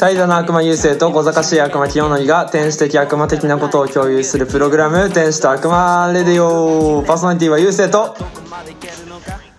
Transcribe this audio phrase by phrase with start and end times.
[0.00, 8.16] 怠惰な悪魔優勢と小賢しい悪魔清則が天使的悪魔的なことを共有するプログラム「天使と悪魔レディオ」パーソナリティは優勢と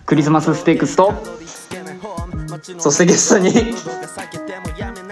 [0.04, 1.14] クリスマスステークスと
[2.78, 3.52] そしてゲストに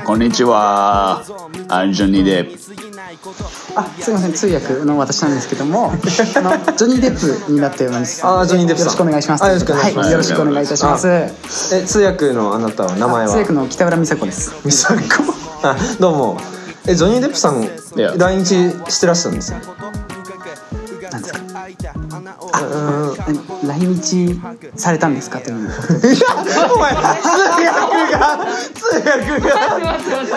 [0.05, 1.23] こんにちは。
[1.69, 2.60] アンジョニーデップ。
[3.77, 8.21] あ、すみません、通訳の私なんですけども、あのジョニーデップになっております。
[8.27, 8.91] あージョニーデップさん。
[8.91, 9.45] よろしくお願いします。
[9.45, 10.07] あよろしくお願いします。
[10.07, 11.09] はい、よろしくお願いいたします。
[11.09, 11.33] え
[11.87, 13.33] 通訳のあなたは名前は？
[13.33, 14.53] 通訳の北浦美佐子です。
[14.65, 15.33] 美佐子。
[15.63, 16.39] あどうも。
[16.87, 17.63] えジョニー・デップさん
[17.97, 18.15] や。
[18.17, 18.45] 来日
[18.91, 19.59] してらっしゃるんですよ
[21.13, 21.41] なんですか？
[22.63, 22.65] う
[23.65, 23.69] ん。
[23.69, 24.41] 来日
[24.77, 25.41] されたんですか？
[25.41, 25.57] という。
[25.57, 27.73] お前通訳
[28.13, 29.53] が通訳が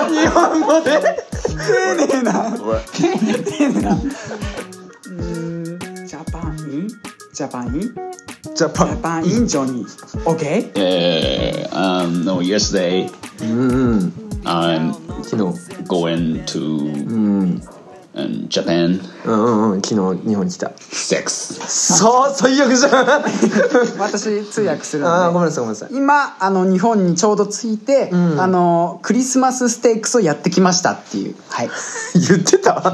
[0.10, 1.33] 日本語で？
[1.58, 2.58] 丁寧な。
[2.92, 3.96] 丁寧な。
[3.96, 6.88] うーん、ジャパンイン、
[7.34, 7.82] ジャパンイン、
[8.56, 10.30] ジャパンジャパンインジョニー。
[10.30, 10.72] オッケー。
[10.76, 13.10] えー、um, no, yesterday
[13.42, 14.14] うんうん
[14.44, 15.44] I'm 昨日
[15.88, 17.83] going to う
[18.16, 19.00] ん um, Japan.
[19.26, 20.68] うんうんうん昨日日本に来た。
[20.92, 21.28] Sex.
[21.68, 23.24] そう最悪じゃん。
[24.00, 25.50] 私通訳するあーごめんので。
[25.50, 25.90] なさいごめんなさい。
[25.94, 28.40] 今あの日本にちょうど着いて、ん。
[28.40, 31.36] あのクリスマスステークスをやってきましたっていう。
[31.50, 31.70] はい、
[32.28, 32.94] 言ってた？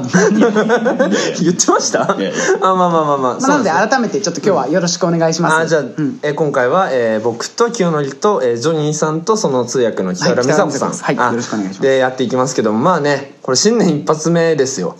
[1.40, 2.12] 言ってました？
[2.12, 2.30] あいや。
[2.30, 6.18] いやまあまあまあまあまあ、なので改めてちょっと今日はよろしくお願いします、あじゃあ、うん。
[6.22, 11.04] えー今回は、えー僕と清則と、えージョニーさんとその通訳の北浦はい美佐子さん、北浦美佐子です。
[11.04, 11.82] はいあよろしくお願いします。
[11.82, 14.96] でやっていきますけどもまあねこれ新年一発目ですよ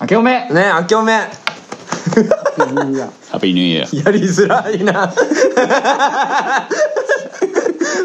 [0.00, 0.48] 明けおめ。
[0.50, 1.12] ね明けおめ。
[1.12, 4.04] いや Happy New Year.
[4.04, 5.12] やりづらいな。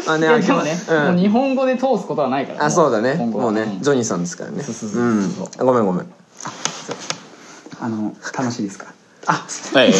[0.06, 1.04] まあねでもね、うん。
[1.06, 3.16] もう日本語で通すことはないからあそうだね。
[3.18, 4.62] 今後はもうねジョニーさんですからね。
[4.62, 5.64] そうそうそううそう。
[5.64, 5.66] ん。
[5.66, 6.06] ごめんごめん。
[7.80, 8.86] あの楽しいですか？
[9.28, 9.44] あ
[9.74, 9.90] Hey,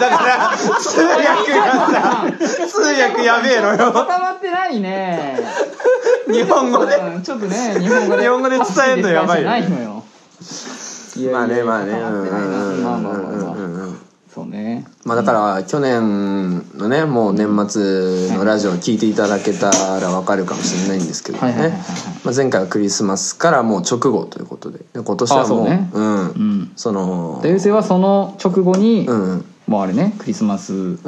[0.00, 2.24] だから通訳がさ
[2.72, 3.92] 通訳やべえのよ。
[3.92, 5.38] 固まってないね。
[6.30, 6.96] 日本語で。
[6.96, 8.22] うんちょっとね日本語で。
[8.22, 10.02] 日本語で伝えるのやばいよないのよ
[11.32, 11.92] まあねまあね。
[11.92, 14.06] 固まあまあまあまあ。
[14.36, 14.84] そうね。
[15.04, 21.72] まあだから去年のねもう年末のラジオを聞いていただけたらわかるかもしれないんですけどね。
[22.34, 24.80] 前回はクリスマスからもう直後ということで。
[24.92, 25.90] で今年はもううね。
[25.90, 26.26] うん。
[26.26, 26.72] うん。
[26.76, 29.08] そので優勢はその直後に、
[29.66, 31.02] もうあれねクリスマスス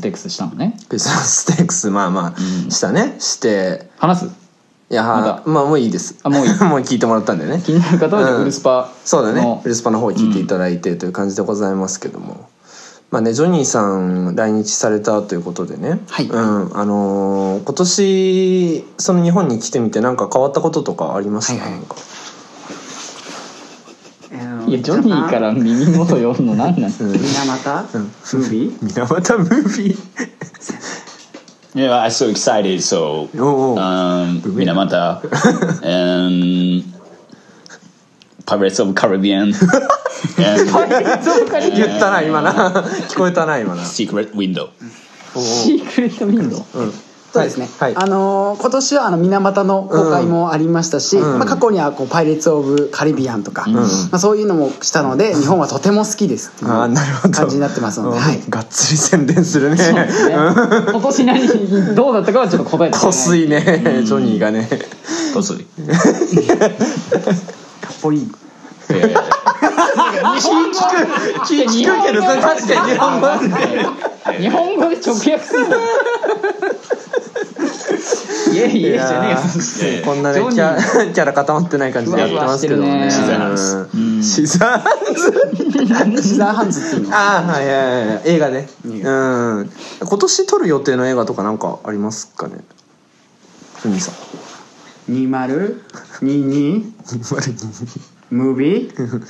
[0.00, 0.78] テークスしたのね。
[0.88, 3.16] クリスマスステークスまあまあしたね。
[3.18, 3.90] して。
[3.98, 4.47] 話す？
[4.90, 6.16] いやはまあもういいです。
[6.22, 6.52] あもういい。
[6.64, 7.62] もう聞いてもらったんでね。
[7.64, 9.42] 気になる方はじゃあうんウルスパそうだね。
[9.42, 12.48] のフルスパの方聞いていただいてという感じでございますけども、
[13.10, 16.26] まあねジョニーさん来日されたということでね、はい。
[16.26, 16.70] うん。
[16.74, 21.70] あのー今年その日本に来てみてなんか変わったこととかありました、はいはい。
[21.72, 21.96] なんか。
[24.68, 26.90] いやジョニーから耳元読むの何なん？
[26.90, 27.86] 水俣？
[27.94, 28.78] ムービー？
[28.82, 29.98] 水俣ムービー？
[31.77, 32.81] yeah, I'm so excited.
[32.81, 35.21] So, おうおう um, Minamata
[35.83, 36.83] and
[38.45, 39.53] Pirates of Caribbean
[40.37, 42.51] and 言ったな今な
[43.09, 44.69] 聞こえたな今な Secret Window.
[45.35, 46.93] シークレットウィンドウうん
[47.32, 51.38] そうですね、はい、あのー今年はあの水俣の公開もありましたし、うん。
[51.38, 57.34] まあ、過去にはこう「パイレーツ・オブ・カリビアン」とか、まあ、そういうのもしたので日本はとても好きですっていうあーなるほど。
[57.34, 58.22] 感じになってますので、うん。
[58.22, 59.76] はい、がっつり宣伝するね。
[59.76, 60.08] ね。
[60.90, 63.12] 今年何どうだったかはちょっと答えてくれない。
[63.12, 64.68] こすいねジョニーがね。
[65.34, 65.66] Possibly.
[66.58, 68.32] かっこいい。
[68.88, 69.14] Yeah.
[70.38, 70.48] 聞
[71.46, 73.28] く聞くけど確かに日本語
[74.38, 75.76] 日本語で直訳するの？
[78.52, 80.76] いやいやじゃねえよそしてこんなねキャ
[81.12, 82.82] キャラ固まってない感じでやってますけど。
[82.82, 83.48] ねふわふわしてるね。
[83.94, 84.96] うんシザーハン
[86.16, 86.22] ズ。
[86.28, 87.16] シザーハンズっていうの？
[87.16, 88.22] ああはいはいはい。
[88.26, 88.68] 映画ね。
[88.86, 88.90] 映う
[89.62, 89.70] ん。
[90.00, 92.54] 今年撮る予定の映画とかなんかありますかね？
[93.76, 94.14] ふみさん。
[95.12, 96.92] 2022
[98.30, 99.22] ムービー？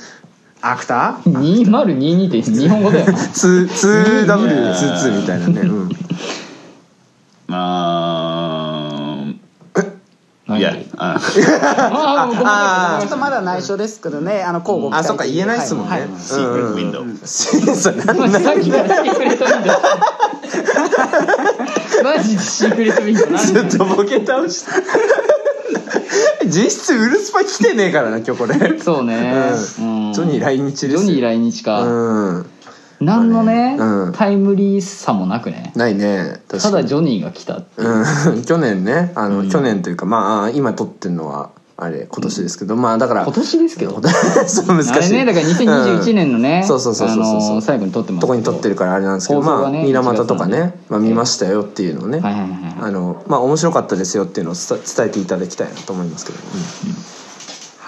[0.61, 3.05] アクター？2022って日本語だよ。
[3.05, 5.61] な 2W22 みたいなね。
[5.61, 5.89] うん。
[7.49, 7.55] Um,
[10.49, 10.75] 何 yeah.
[10.93, 11.19] Uh, あ
[12.97, 16.07] あちょっとまだ内緒ですけどねあの交互期待あそっか言えないっすもんね。
[16.17, 17.03] シークレットウィンドウ
[22.03, 24.71] マジでシークレットウィンドウずっとボケ倒して
[26.47, 28.79] 実質ウルスパ来てねえからな今日これ。
[28.79, 30.99] そうね、ジョニー来日ですよ。
[31.01, 32.45] ジョニー来日か、うん
[32.99, 34.13] 何のね、うん。
[34.13, 35.71] タイムリーさもなくね。
[35.75, 36.41] ないね。
[36.47, 36.61] 確かに。
[36.61, 37.83] ただジョニーが来たっう。
[37.83, 38.43] うん。
[38.43, 39.11] 去年ね。
[39.15, 41.49] あの、去年というかまあ今撮ってるのは
[41.81, 44.01] あれ今年ですけどまあだから今年ですけど。
[44.47, 44.91] そう難しい。
[44.91, 47.23] あれねだから2021年のね、うんそうそうそうそうそう。
[47.23, 52.75] あのー最後に撮ってますとこに撮ってるからあれなんですけど、まあ放送がね水俣とか1月なんね、まあ、見ましたよっていうのをね、はいはいはいはい。
[52.81, 56.37] あのまあ面白かったですよっていうのを伝伝えていただきたいなと思いますけど、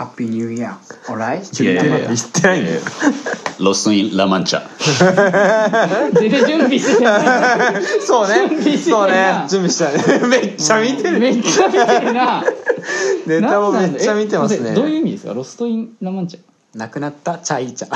[0.01, 2.81] ハッピーニューイヤーやいや言ってないんだよ。
[3.59, 4.62] ロストインラマンチャ
[6.19, 7.19] 全然準備してな
[7.80, 8.50] いそうね。
[8.50, 9.45] 準備してそうね。
[9.48, 10.19] 準備したね。
[10.27, 12.44] めっちゃ見てる、めっちゃ見てるな。
[13.27, 14.74] ネタもめっちゃ見てますね。
[14.74, 15.33] どういう意味ですか？
[15.36, 16.39] ロストインラマンチャ
[16.73, 17.89] なくなったチャイチャ。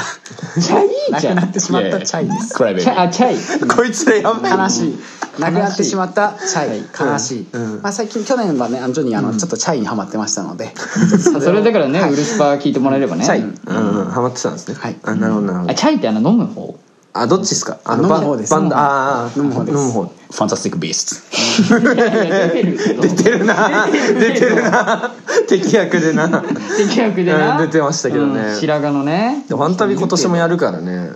[0.62, 1.33] チャイなチャ？
[1.33, 2.54] くなってしまったチャイです。
[2.54, 3.69] クライベチャあチャイ。
[3.69, 4.51] こいつらやばい。
[4.51, 5.00] 悲しい。
[5.39, 7.81] なくなってしまったチャイ悲しい、うん。
[7.81, 10.74] まあ、最近去年はねあのジョニーあの、ちょっとチャイにハマってましたので。
[10.75, 12.13] それだからね、はい。
[12.13, 13.24] ウルスパー聞いてもらえればね。
[13.24, 14.00] チャイ、うん。
[14.00, 14.95] うん、ハマってたんですね、はい。
[15.04, 15.72] あなるほどなるほど。
[15.72, 16.77] あチャイってあの飲む方？
[17.17, 17.77] あどっちですか？
[17.85, 18.51] あ飲む方です。
[18.51, 19.77] バンドああ飲む方です。
[19.77, 20.03] 飲む方。
[20.06, 21.23] ファンタスティック・ビース
[21.69, 23.88] ト出てるけど出てるな。
[23.88, 25.12] 出てるな。
[25.47, 26.44] 敵役でな。
[26.77, 28.41] 敵役でな、 うん出てましたけどね。
[28.41, 28.59] うん。
[28.59, 29.45] 白髪のね。
[29.47, 31.12] でファンタビ今年もやるからね。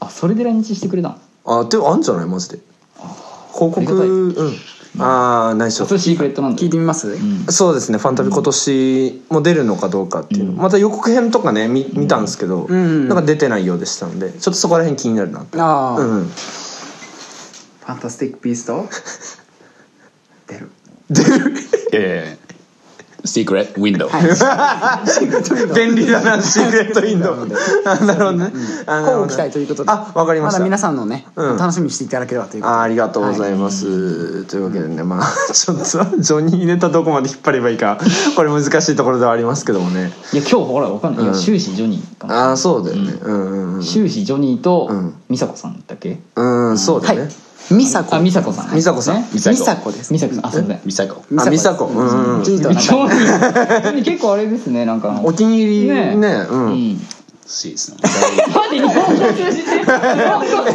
[0.00, 1.08] あそれで来日してくれた
[1.46, 1.60] の？
[1.60, 2.26] あでもあんじゃない？
[2.26, 2.58] マジで。
[3.54, 4.54] 広告うん
[5.02, 6.62] ああ内緒それシークレットなんだ。
[6.62, 7.16] 聞いてみます、
[7.52, 18.88] そうですねファンタビ今年も出るのかどうかっていうの、また予告編とかね見見たんですけど、んなんか出てないようでしたのでちょっとそこら辺気になるなってああ、うんファンタスティック・ビースト？
[20.46, 20.70] 出る。
[21.92, 22.39] ええ
[23.24, 24.10] シークレット・ウィンドウ
[25.74, 27.34] 便利だなシークレットインド。
[27.84, 28.52] あなるほどね。
[28.86, 29.90] あなるほど交互期待ということで。
[29.90, 30.58] あわかりました。
[30.58, 31.56] だ皆さんのね、うん。
[31.56, 32.78] 楽しみにしていただければということで。
[32.78, 37.98] あありがとうございます、というわけでねまあ ちょっとジョニーネタどこまで引っ張ればいいか
[38.36, 40.12] これ難しいところではありますけどもね。
[40.32, 42.48] いや今日ほらわかんない、終始ジョニーかな。
[42.48, 43.14] ああそうだよね。
[43.22, 43.34] うん。
[43.34, 45.14] うんうん終始ジョニーとうん。
[45.30, 46.18] 美佐子さんだっけ？
[46.36, 47.16] うんそうだはい。
[47.18, 47.28] ね、
[47.70, 48.74] 美佐子あ美佐子さん。
[48.74, 49.24] 美佐子さん。
[49.32, 50.12] 美佐子です。
[50.12, 50.46] 美佐子さん。
[50.46, 50.80] あそうだよ。
[50.84, 51.22] ミサコ。
[51.38, 52.42] あ美佐子うん。
[54.02, 56.16] 結構あれですねなんかお気に入りね。
[56.16, 56.46] ね。
[56.50, 57.00] うん、
[57.50, 57.96] うんシーズン。
[57.96, 60.72] なんで日本語通じて日本語通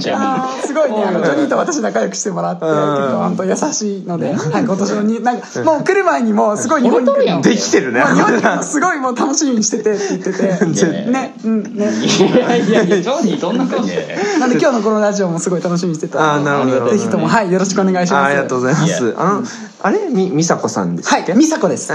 [0.00, 1.04] じてあーすごいね。
[1.04, 7.10] あのジョニーと私仲良くしてもらって本当優しいので、はい、今年のになんかもう来る前にもうすごい日本に。
[7.10, 7.42] 来るの？
[7.42, 8.00] できてるね。
[8.00, 11.06] 日本にすごいもう楽しみにしててって言ってて。
[11.10, 11.34] ね。
[11.44, 11.90] うんね。
[12.04, 16.34] いやいやいやジョニーどんな顔してなんで今日のこのラジオもすごい楽しみにしてた。
[16.34, 18.22] あーなるほどぜひともはいよろしくお願いします。
[18.22, 19.14] あありがとうございます。
[19.16, 19.44] あの、
[19.82, 20.08] あれ？
[20.08, 21.08] み、美佐子さんです。
[21.08, 21.92] はい美佐子です。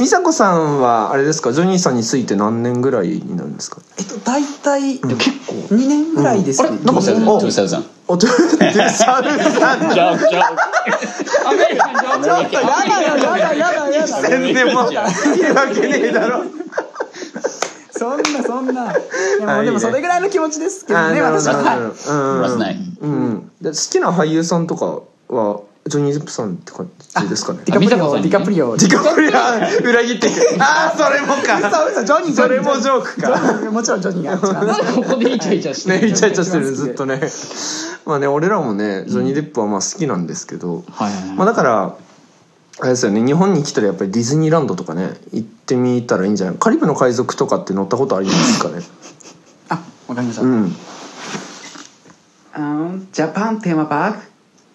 [0.00, 3.35] 美佐子さんは、あれですか、ジョニーさんについて何年ぐらいに？
[3.36, 3.78] なるんですか？
[3.98, 5.06] えっと大体結
[5.46, 7.82] 構2年ぐらいですね、なんかお2000お、ちょっと、サルさん。
[8.08, 10.26] ジョークジョーク
[11.48, 16.44] アメリカンジョークやだよやだやだやだ千年もいるわけねえだろ。
[17.90, 18.94] そんなそんない
[19.40, 21.92] やもでもそれぐらいの気持ちですけどね私は
[23.00, 23.08] うん。
[23.08, 23.50] うん。
[23.60, 25.00] で好きな俳優さんとか
[25.34, 26.90] は、ジョニー・デップさんって感
[27.22, 27.60] じですかね？
[27.64, 28.20] ディカプリオ。
[28.20, 28.76] ディカプリオ。
[28.76, 29.30] ディカプリオ。
[29.88, 30.28] 裏切って。
[30.58, 31.58] ああ、それもか。
[31.58, 33.70] 嘘嘘ジョニーそれもジョークか。
[33.70, 34.64] もちろんジョニーが。
[34.64, 37.20] なんでここでイチャイチャしてね、るイチャイチャしてるずっとね。
[38.04, 40.82] まあね、俺らもね、ジョニー・デップはまあ好きなんですけど、
[41.36, 41.96] まあだから、
[42.78, 46.56] あれですよね、日本に来たらやっぱりディズニーランドとかね、行ってみたらいいんじゃない？
[46.58, 48.80] カリブの海賊とかって乗ったことありますかね？
[49.70, 50.76] あわかりました、うん。
[53.12, 54.18] ジャパンテーマパーク？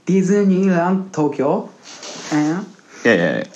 [0.05, 1.69] ディズニーランド東京
[2.31, 2.65] and
[3.03, 3.47] Yeah, yeah,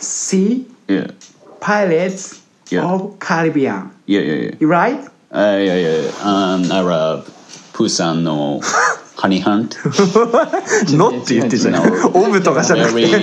[0.00, 1.12] See yeah,
[1.60, 2.40] Pirates
[2.70, 2.84] Yeah.
[2.86, 4.56] of Caribbean yeah, yeah, yeah.
[4.60, 4.98] You right?
[5.30, 6.10] Uh, yeah, yeah.
[6.22, 7.24] Um, I love
[7.72, 8.60] プーさんの
[9.22, 9.76] ハニーハント。
[10.96, 11.82] のって言ってじゃん。
[12.12, 13.06] オブとかじゃなくて。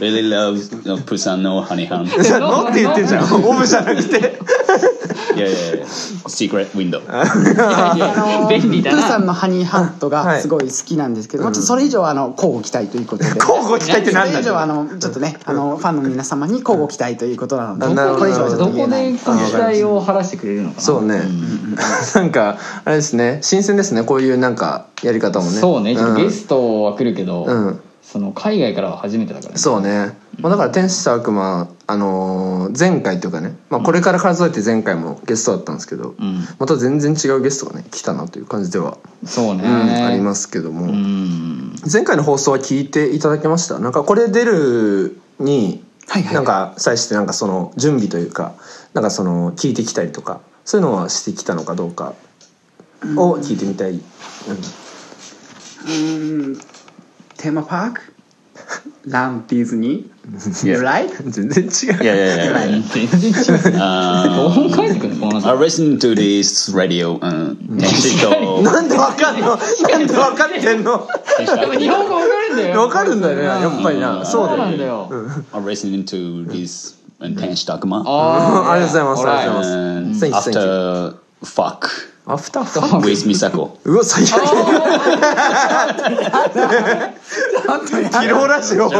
[0.00, 2.22] Really love プーさんのハニーハント。
[2.22, 3.26] じゃって言ってんじゃん。
[3.44, 4.38] オブじゃなくて。
[5.34, 5.84] Yeah, yeah, yeah.
[6.28, 7.02] Secret window.
[8.48, 21.22] 便利だなプーさんのハニーハントはいがすごい好きなんですけど、もうちょっとそれ以上あの交互期待ということで交互期待って何それ以上あだのちょっとねあのファンの皆様に交互期待ということなので、どこれ以上はちょっどこと言えないで期待を晴らしてくれるのかなそうね。
[22.14, 25.58] なんか、あれですね、新鮮ですね、こういうなんか、やり方もね。
[25.58, 25.96] そうね。
[25.96, 26.30] ちょっとゲト。
[26.30, 27.80] ストは来るけど、うん。
[28.02, 29.58] その海外からは初めてだからね。
[29.58, 30.16] そうね。
[30.38, 36.46] まあだから、天使と悪魔、あのー前回というかね、まあこれから数えて前回もゲストだったんですけど、うん。
[36.60, 40.84] また全然違うゲストがね、来たなという感じでは、そうね、うんありますけども。
[40.84, 41.74] うん。
[41.92, 43.80] 前回の放送は聞いていただけました？
[43.80, 45.82] なんかこれ出るに、
[46.32, 48.54] なんか際してなんかその準備というか
[48.94, 52.14] なんかその聞いてきたりとかそういうのはしてきたのかどうか
[53.16, 53.98] を聞いてみたい、うん。
[53.98, 56.60] うーん
[57.36, 58.00] テーマパーク？
[59.06, 60.18] ランディズニー
[60.62, 60.80] Yeah.
[60.82, 62.04] right 全然違う。
[62.04, 62.82] いやいやいやいや。
[62.92, 63.42] 全然違う
[64.52, 67.26] どう書いてくるのこの I listen to this radio う
[67.74, 69.56] ん天使となんでわかんの？
[69.88, 71.06] なんでわかってんの？
[71.58, 72.80] でも日本語わかるんだよ。
[72.80, 73.44] わかるんだよね。
[73.44, 74.22] やっぱりな。
[74.26, 74.64] そうだよね。
[74.66, 75.08] なんだよ。
[75.54, 79.38] I'm listening to this うん天使と悪魔あありがとうございます。
[79.38, 80.26] ありがとうございます。
[80.26, 80.60] And Thank you, thank you.
[80.60, 81.14] after
[81.44, 81.88] fuck
[82.30, 83.70] アフターファ with Misako.
[83.88, 84.28] うわ最悪。
[88.20, 88.90] ピローラジオ。
[88.90, 88.96] ピ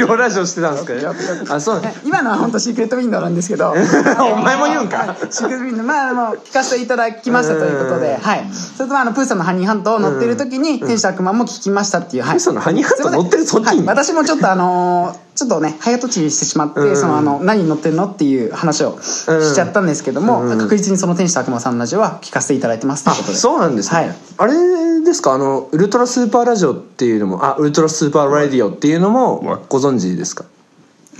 [0.00, 1.82] ローラジオしてたんですかあそう。
[2.04, 3.70] 今のは本当シークレットウィンドウなんですけど。
[4.32, 5.14] お前も言うんか。
[5.30, 8.50] シークレットウィンドウまあでも聞かせていただきましたということではい。
[8.76, 12.32] それとまああのプーさんのハニーハントを乗ってる時に天使と悪魔も聞きましたっていうはい。
[12.32, 13.78] プーさんのハニーハント乗ってるそっちに。
[13.78, 13.86] はい。
[13.86, 23.04] 私もちょっとあのーちょっとね早とちりしてしまってそのあの何に乗ってるのっていう話をしちゃったんですけども確実にその天使と悪魔さんのラジオは聞かせていただいてます。
[23.04, 23.38] といあうことで。
[23.38, 24.16] そうなんですね、はい。
[24.38, 25.34] あれですか？
[25.34, 30.44] あのウルトラスーパーラジオっていうのもあウルトラスーパーラディオっていうのもご存知ですか？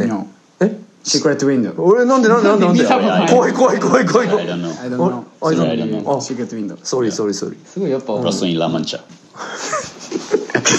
[0.00, 0.10] ね。
[0.58, 0.76] え？
[1.04, 1.74] シークレットウィンドウ。
[1.78, 2.82] 俺なんでなんでなんで？
[2.82, 4.82] なんで 怖い怖い怖い怖い怖 I い don't know.
[4.82, 5.22] I don't know.
[5.42, 6.78] あ I don't know シークレットウィンドウ。
[6.82, 8.14] ソーリーソーリーソーリーすごいやっぱ。
[8.14, 8.98] Lost in La Mancha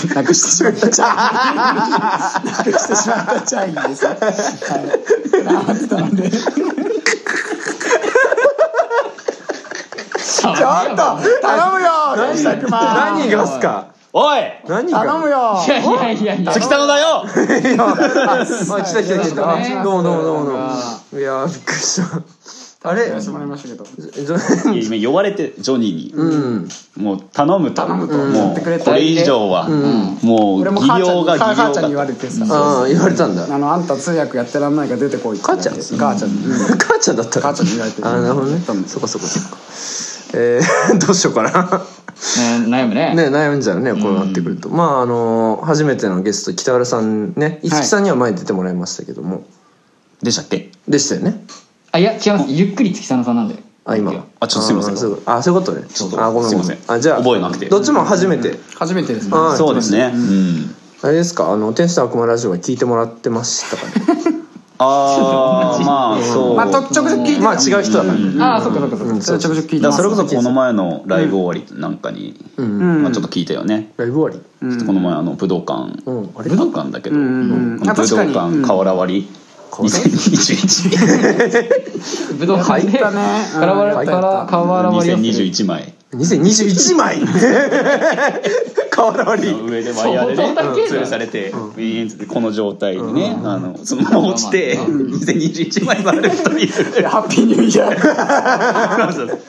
[0.08, 1.16] なくしてしまったチャイ
[2.46, 4.06] なくしてしまったチャイです。
[4.06, 4.18] はい。
[5.80, 6.30] てたので。
[10.22, 10.62] ちょっと
[11.42, 12.80] 頼むよ、天使悪魔。
[12.80, 13.88] 何がっすか？
[14.14, 15.00] おい何が？
[15.00, 15.70] 頼むよい。
[15.70, 20.60] やいやいやいや関田のだよあ来た来た来たどうもどうもどうもどうも
[21.20, 22.04] いやーびっくりした
[22.82, 23.08] あれ？
[23.10, 23.86] やらせてもらいましたけど。
[24.74, 26.12] 今呼ばれてジョニーに。
[26.14, 26.70] うん。
[26.96, 27.82] もう頼むと。
[27.86, 28.14] 頼むと。
[28.18, 29.68] も言ってくれたうこれ以上は
[30.24, 32.46] もう俺も技母ちゃんに量が技母ちゃんに言量がわれてさ。
[32.50, 33.54] ああ言われたんだ。
[33.54, 35.46] あのあんた通訳やってらんないから出てこいって。
[35.46, 35.76] 母ちゃん？
[35.76, 36.30] 母ちゃん。
[36.80, 38.62] 母ちゃんだった母ちゃんに言われてあなるほどね。
[38.88, 39.58] そっかそっかそっか。
[40.36, 41.50] えー、 どうしようかな。
[41.52, 43.14] ね悩むね。
[43.14, 44.70] ね悩んじゃうねこうなってくると。
[44.70, 49.44] まああの初めてのゲスト北原さんね五木さんには前に出てもらいましたけども、
[50.22, 50.72] でしたっけ？
[50.88, 51.44] でしたよね
[51.92, 52.46] あいや違います。
[52.52, 53.56] ゆっくり月佐野さんなんで。
[53.86, 54.26] あ今。
[54.40, 54.94] あちょっとすいません。
[54.94, 55.88] あそうあそういうことね。
[55.88, 56.78] ちょっとあごめんすいません。
[56.88, 57.18] あじゃあ。
[57.18, 57.66] 覚えなくて。
[57.68, 59.32] どっちも初めて、初めてですね。
[59.36, 60.12] あそうですね。
[60.14, 60.76] うん。
[61.02, 61.52] あれですか？
[61.52, 64.40] あの天使と悪魔ラジオは聞いてもらってましたかね？
[64.82, 66.56] ああまあそう。
[66.56, 67.36] まあとちょくちょく聞いて。
[67.38, 67.42] た。
[67.42, 69.22] まあ違う人だから、ああそっかそっかそっか。
[69.22, 73.04] それちょくちょく聞いてそれこそこの前のライブ終わりなんかに、うん。
[73.04, 74.70] まあ、ちょっと聞いたよね、ライブ終わり？
[74.70, 79.30] ちょっとこの前あの武道館、武道館だけど、武道館瓦割り
[79.72, 83.46] 2021武道館で入ったね。
[83.54, 83.60] うん。
[83.60, 87.20] からわら入ったから瓦割りをする2021枚2021枚。
[88.92, 89.54] 瓦割り。
[89.54, 90.56] 上でワイヤーでね
[90.90, 99.14] 吊るされて、ウィーンってこの状態でね、あのそのまま落ちて、2021枚割れるというハッピーニューイヤー。
[99.14, 99.40] そうそう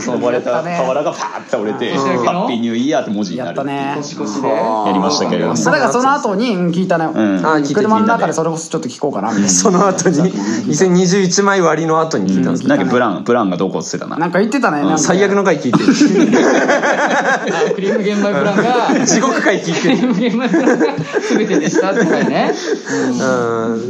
[0.00, 1.98] その割れた瓦がパーッて折れて「ん。
[1.98, 3.94] ハッピーニューイヤー」って文字になるやったね。
[3.96, 4.48] 年越しで。
[4.48, 6.68] やりましたけれどもそれがその後にうん。
[6.70, 9.48] 聞いたね、ん車の中でそれこそちょっと聞こうかなみたいな。
[9.48, 10.32] その後に。
[10.32, 14.16] 2021枚割りの後に聞いたんですか、なんかプランプランがどこっつってたな。
[14.16, 19.80] なんか言ってたね最悪の回聞いてるあクリーム玄米プランが地獄回聞いて。
[19.80, 20.86] クリーるム玄米プランが
[21.28, 22.52] 全てでしたって回ね。
[22.88, 23.22] う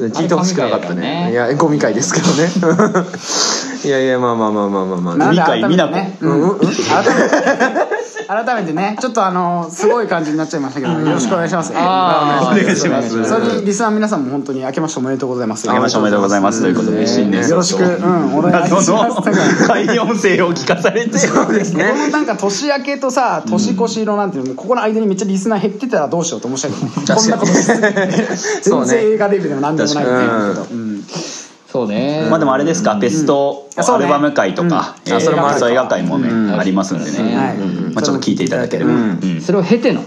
[0.09, 0.13] ん。
[0.13, 1.31] 聞いてほしくなかったね。
[1.31, 2.49] いやゴミ回ですけどね。
[3.85, 5.17] いやいやまあまあまあまあまあまあ。
[5.17, 6.19] なんで理解改めてね。
[6.21, 6.59] 美うん。
[6.59, 6.75] 改め
[7.29, 11.73] て改めてねちょっとあのすごい感じになっちゃいましたけどよろしくお願いします。
[11.75, 12.61] あー。
[12.61, 13.25] お願いします。
[13.25, 15.69] それにリスナーの皆さんも本当に明けましておめでとうございます。
[15.71, 16.61] あけましておめでとうございます。
[16.61, 18.93] ということで新年よろしくうんお願いします。
[18.93, 19.23] 謎の
[19.67, 21.19] 会音声を聞かされて。
[21.19, 27.53] そうですこのなんか年明けとさ年越しのなんていうのここの間にめっちゃリスナー減ってたらどうしようと思ってたけどねこんなこと
[28.63, 31.05] 全然映画レビューでもなんでもないっていうけどうん
[31.79, 32.27] そうね。
[32.29, 37.57] まあでもあれですか、ベストアルバム会とか、えーあそれも映画会もね、ありますんでね、はい。
[37.95, 38.91] まあ、ちょっと聞いていただければ、
[39.41, 40.03] それを経ての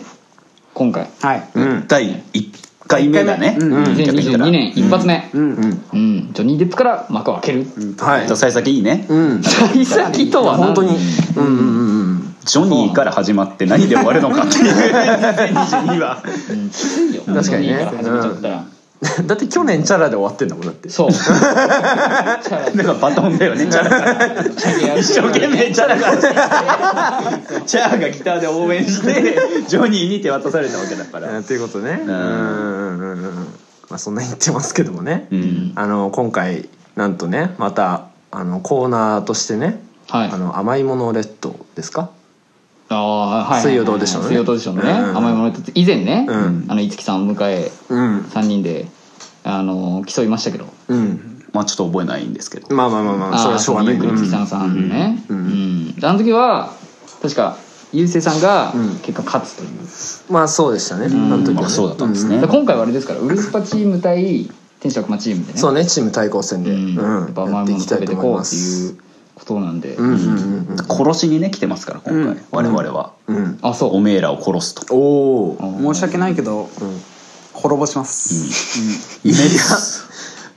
[0.73, 1.07] 今回。
[1.21, 1.49] はい。
[1.55, 1.85] うん。
[1.87, 3.73] 第1回目だね、うん。
[3.73, 3.83] うん。
[3.95, 4.45] 逆に言ったら。
[4.47, 5.29] 2022年一発目。
[5.33, 5.81] うん。
[5.93, 6.33] うん。
[6.33, 7.65] ジョニー・デップから幕を開ける
[7.99, 9.41] はい幸先いいね、うん。
[9.43, 10.65] 幸先とは何？
[10.65, 10.97] 本当に。
[11.37, 11.45] うん。
[11.45, 14.73] うんうんうんジョニーから始まって何で終わるのかっていう。
[14.73, 16.23] 2022は。
[17.35, 17.85] 確かにね。
[17.85, 18.65] 始めちゃったら
[19.25, 20.88] だって去年チャラで終わってんだもんだって。
[20.89, 21.12] そう。
[21.12, 23.65] チ ャなんかバトンだよね。
[23.65, 23.89] チャラ。
[23.89, 24.96] がラ。
[24.96, 25.98] 一生懸命チャラ。
[25.98, 26.17] が
[27.65, 29.36] チャラがギターで応援して
[29.67, 31.41] ジョニーに手渡されたわけだから。
[31.41, 32.00] ということね。
[32.05, 32.10] うん。
[32.10, 33.34] んうんうんうん。
[33.89, 35.27] まあそんな言ってますけどもね。
[35.31, 35.72] うん。
[35.75, 39.81] あの今回なんとねまたあのコーナーとしてね。
[40.10, 40.29] はい。
[40.31, 42.12] あの甘いものレッドですか？
[42.95, 44.27] ああはい水曜どうでしょうね。
[44.29, 44.81] 水曜どうでしょうね。
[44.81, 45.17] うん。
[45.17, 46.65] 甘いものって以前ねうん。
[46.67, 48.19] あの五木さんを迎えうん。
[48.21, 48.88] 3人で
[49.43, 50.67] あの競いましたけど。
[50.89, 51.43] うん。
[51.53, 52.74] まあちょっと覚えないんですけど。
[52.75, 53.95] まあまあまあまあそれはしょうがない。
[53.95, 55.24] ゆっくり月さんさんね。
[55.29, 55.95] ううん。
[56.01, 56.74] あの時は
[57.21, 57.57] 確か
[57.93, 59.00] ゆうせいさんがうん。
[59.00, 59.69] 結果勝つという、
[60.31, 61.05] まあそうでしたね。
[61.05, 62.39] あの時はそうだったんですね。
[62.39, 64.50] で今回はあれですからウルスパチーム対
[64.81, 65.60] 天使悪魔チームでね。
[65.60, 68.98] そうねチーム対抗戦で、やっぱ甘いもの食べていこうっていう
[69.41, 73.36] ことなんで、うんうんうん殺しにね来てますから今回、我々は、うん。
[73.36, 73.60] うん。
[73.62, 73.95] あそう。
[73.95, 74.95] おめえらを殺すと。
[74.95, 76.69] おお申し訳ないけど、
[77.53, 78.33] 滅ぼします、
[79.24, 79.38] 滅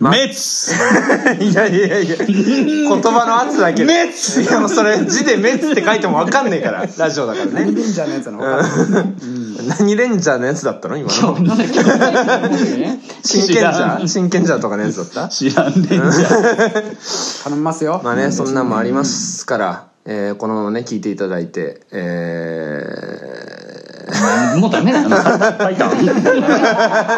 [0.00, 0.32] 滅
[1.40, 3.92] いやいやいや言葉の圧だけで。
[3.92, 6.86] いやもうそれ字で「滅」って書いても分かんねえから。
[6.98, 7.64] ラジオだからね。
[7.64, 9.04] レンジャーのやつなの分かる
[9.78, 10.96] 何レンジャーのやつだったの？
[10.96, 11.32] 今の。
[11.40, 13.00] なんだっけね。
[13.22, 13.74] 真剣ジ知らん。
[13.74, 15.28] ャー真剣ジャーとかのやつだった？
[15.28, 16.10] 知らんでんじゃん
[17.44, 23.63] 頼みますよ、まあねそんなんもありますから、えーこのままね聞いていただいてえ
[24.58, 25.16] もうダメだな。
[25.52, 25.90] タイタン。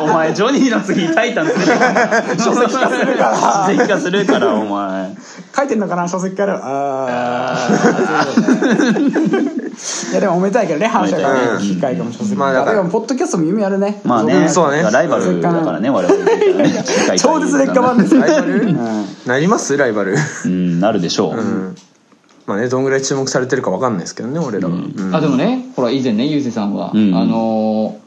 [0.03, 1.53] お前ジョニーの次にタイタン書
[2.55, 5.11] 籍化するから書籍化するからお前
[5.57, 6.55] 書いてんのかな書籍から。
[6.63, 7.69] ああ
[10.11, 11.17] いやでもおめでたいけどね反射
[11.61, 12.77] 機会かも書籍化、まあだから。
[12.77, 14.01] でもポッドキャストも夢あるね。
[14.05, 14.35] まあね。
[14.35, 14.83] うんそうね。
[14.91, 16.73] ライバルだからね我々ね。
[17.19, 18.23] 超絶劣化版ですよ。
[18.23, 19.07] ライバルうん。
[19.27, 19.77] なります？
[19.77, 20.17] ライバル。
[20.45, 21.75] うんなるでしょう、うん
[22.47, 25.15] まあねどんぐらい注目されてるか分かんないですけどね俺らは、うん。
[25.15, 27.15] あでもねほら以前ねゆうせいさんは、うん。
[27.15, 28.07] あのー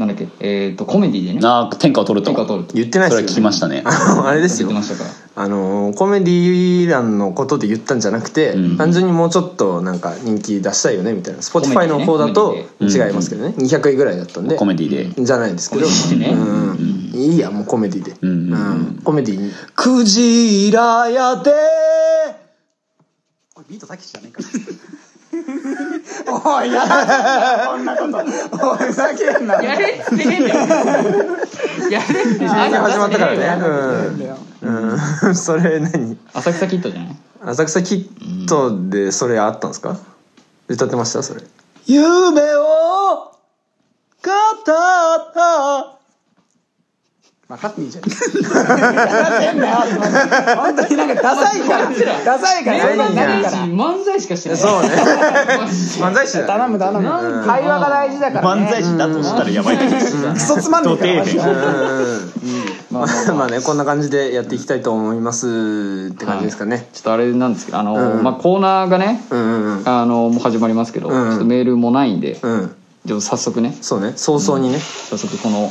[0.00, 1.40] なんだっけえっ、とコメディでね。
[1.44, 2.30] ああ天下を取ると。
[2.30, 2.74] 天下を取ると。
[2.74, 3.82] 言ってないそれはですよ、聞きましたね。
[3.84, 4.68] あれですよ。
[4.68, 5.44] 言ってましたから。
[5.44, 8.76] あのーコメディ欄のことで言ったんじゃなくて、うん。
[8.78, 11.40] 単純にもうちょっとなんか人気出したいよねみたいな。
[11.40, 14.56] Spotify の方だとコメディ違いますけどね、200位ぐらいだったんで。
[14.56, 15.22] コメディで。
[15.22, 16.32] じゃないですけど、コメディでね。
[16.32, 17.20] うん。
[17.20, 18.30] いいやもうコメディで、うん。
[18.30, 19.00] うん。
[19.04, 19.52] コメディに。
[19.76, 21.50] クジラやで
[23.70, 24.42] ビートたけしじゃねえか。
[26.44, 27.68] おいやだ。
[27.68, 28.16] こんなこと
[28.68, 29.62] おいふざけんな。
[29.62, 30.56] やれってねえんだよ
[31.88, 34.34] やれって始まったからね。
[34.62, 36.18] うん、うん、それ何？
[36.34, 37.16] 浅草キッドじゃない？
[37.42, 39.96] 浅草キッドでそれあったんですか？
[40.66, 41.22] 歌ってました？
[41.22, 41.42] それ。
[41.86, 45.99] 夢を語った
[47.50, 48.04] 分かってんじゃん。
[48.04, 48.10] や
[49.52, 49.76] めんなよ。
[50.56, 51.60] 本当になんかダサい。
[51.60, 51.90] から。
[52.24, 52.64] ダサい。
[52.64, 52.78] から。
[53.66, 54.58] 漫才しかしてない。
[54.58, 54.88] そうね
[56.00, 57.44] 漫才師だ頼む頼む。
[57.44, 58.56] 会話が大事だから。
[58.56, 59.78] 漫才師だとしたらやばい。
[59.78, 59.96] けど
[60.32, 61.50] クソつまんねえから。
[62.90, 64.58] まあまあねこんな感じでやってい。
[64.58, 64.82] きたい。
[64.82, 65.20] と思い。
[65.20, 69.20] ますって感じですかね、ちょっとあれなんですけどあの、まあコーナーがね
[69.84, 72.14] あのもう始まりますけど、ちょっとメールもない。
[72.16, 72.38] んで、
[73.04, 75.70] じゃ早速ねそうね早々にね、早速この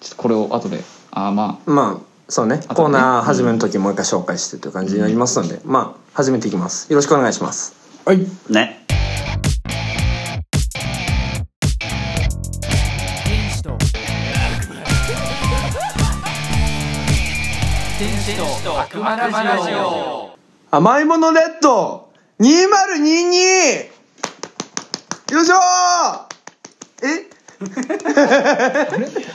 [0.00, 0.82] ちょっとこれを後で。
[1.10, 2.58] あーままあそうね。
[2.58, 2.62] ね。
[2.68, 6.90] コーナー始める時もう一回紹介してという感じになりますので、まあ始めていきます。
[6.92, 7.74] よろしくお願いします。
[8.04, 8.18] はい。
[8.50, 8.84] ね。
[20.70, 22.10] 甘いものレッド。
[22.40, 23.88] 2022
[25.32, 25.58] よいしょー。
[27.02, 27.38] え？
[27.60, 27.64] あ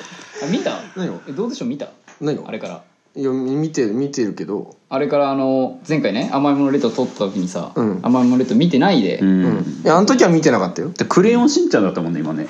[0.51, 0.79] 見た？
[0.95, 1.67] 何をえどうでしょう？
[1.67, 1.89] 見た？
[2.21, 2.83] 何をあれから。
[3.15, 7.99] いや見てる見てるけどあれからあの前回ね甘いものレッド撮った時にさ、うん。
[8.03, 10.89] 甘いものレッド見てないで、うん、うんいやあの時は見てなかったよ。
[10.89, 12.45] でクレヨンしんちゃんだったもんね今ね。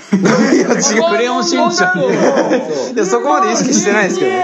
[0.53, 1.10] いや違う。
[1.10, 4.43] クレヨンしんちゃんいやそこまで意識してないですけどね。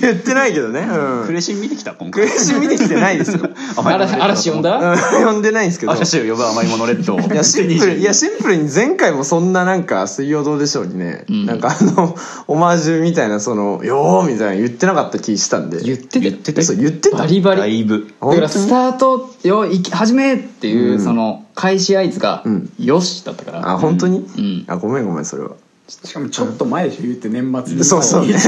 [0.00, 0.80] 言ってないけどね。
[0.80, 1.26] うん。
[1.26, 3.50] クレシン見てきた今クレ回ーシ見てきてないですよ。
[3.76, 4.96] 嵐嵐呼んだ、うん。
[4.96, 5.92] 読んでないんですけど。
[5.92, 11.44] 私を呼ぶ甘いものレッドいやシンプルいやシンプルに前回もそんななんか「水曜どうでしょう」にね、ん。
[11.44, 12.16] なんかあの
[12.48, 16.62] オマージュみたいなその「よー」みたいな言ってなかった気したんで言ってて言ってた。
[16.62, 17.18] そう言ってた。
[17.18, 17.60] バリバリ。
[17.60, 18.12] だいぶ。
[18.20, 21.00] だからスタートよいき始めっていう、うん。
[21.00, 22.72] その開始合図が、うん。
[22.78, 23.70] よしだったから。
[23.70, 24.64] あ本当に、ん。
[24.68, 25.56] あごめんごめんそれは。
[25.88, 27.84] しかもちょっと前でしょ言って年末に。
[27.84, 28.26] そうそう。
[28.26, 28.32] ね。
[28.32, 28.38] ね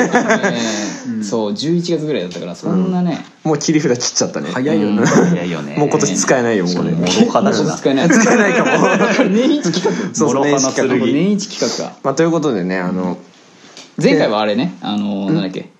[1.22, 4.50] そう11月ぐらいだったからそんなね、もう切り札切っちゃったね。
[4.52, 5.04] 早いよね。
[5.04, 5.76] 早いよね。
[5.76, 6.92] もう今年使えないよもうね。
[6.92, 8.04] もろはだしな使えな。
[8.04, 8.70] い使えないかも。
[9.28, 10.14] 年一企画。
[10.14, 10.44] そうそう。
[10.44, 11.04] 諸刃の年始企画。
[11.04, 11.96] 剣年一企画か。
[12.04, 13.18] まあということでねあの
[14.00, 15.71] 前回はあれねあのなんだっけ？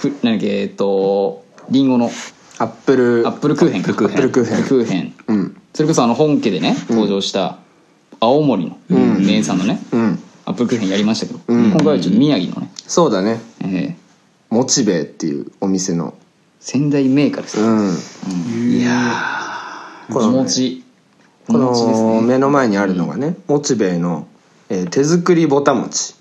[0.00, 2.10] くなんだっけえっとリンゴの
[2.58, 3.90] アップルアップルクーヘンか。
[3.92, 5.56] アップルクーヘンクーヘンうん。
[5.74, 7.58] それこそあの本家でね登場した
[8.20, 9.26] 青森のん。
[9.26, 10.18] 名産のねうん。
[10.44, 11.64] アップルクーヘンやりましたけどうん。
[11.70, 13.40] 今回はちょっと宮城のねそうだね。
[13.62, 13.94] えー
[14.48, 16.14] モチベっていうお店の。
[16.60, 17.90] 仙台メーカーですうよん。
[18.78, 19.12] いや
[20.12, 20.84] このねお餅
[21.48, 22.14] おこ餅ですね。
[22.16, 24.26] の目の前にあるのがね、モチベイの、
[24.68, 26.14] えー手作りぼた餅。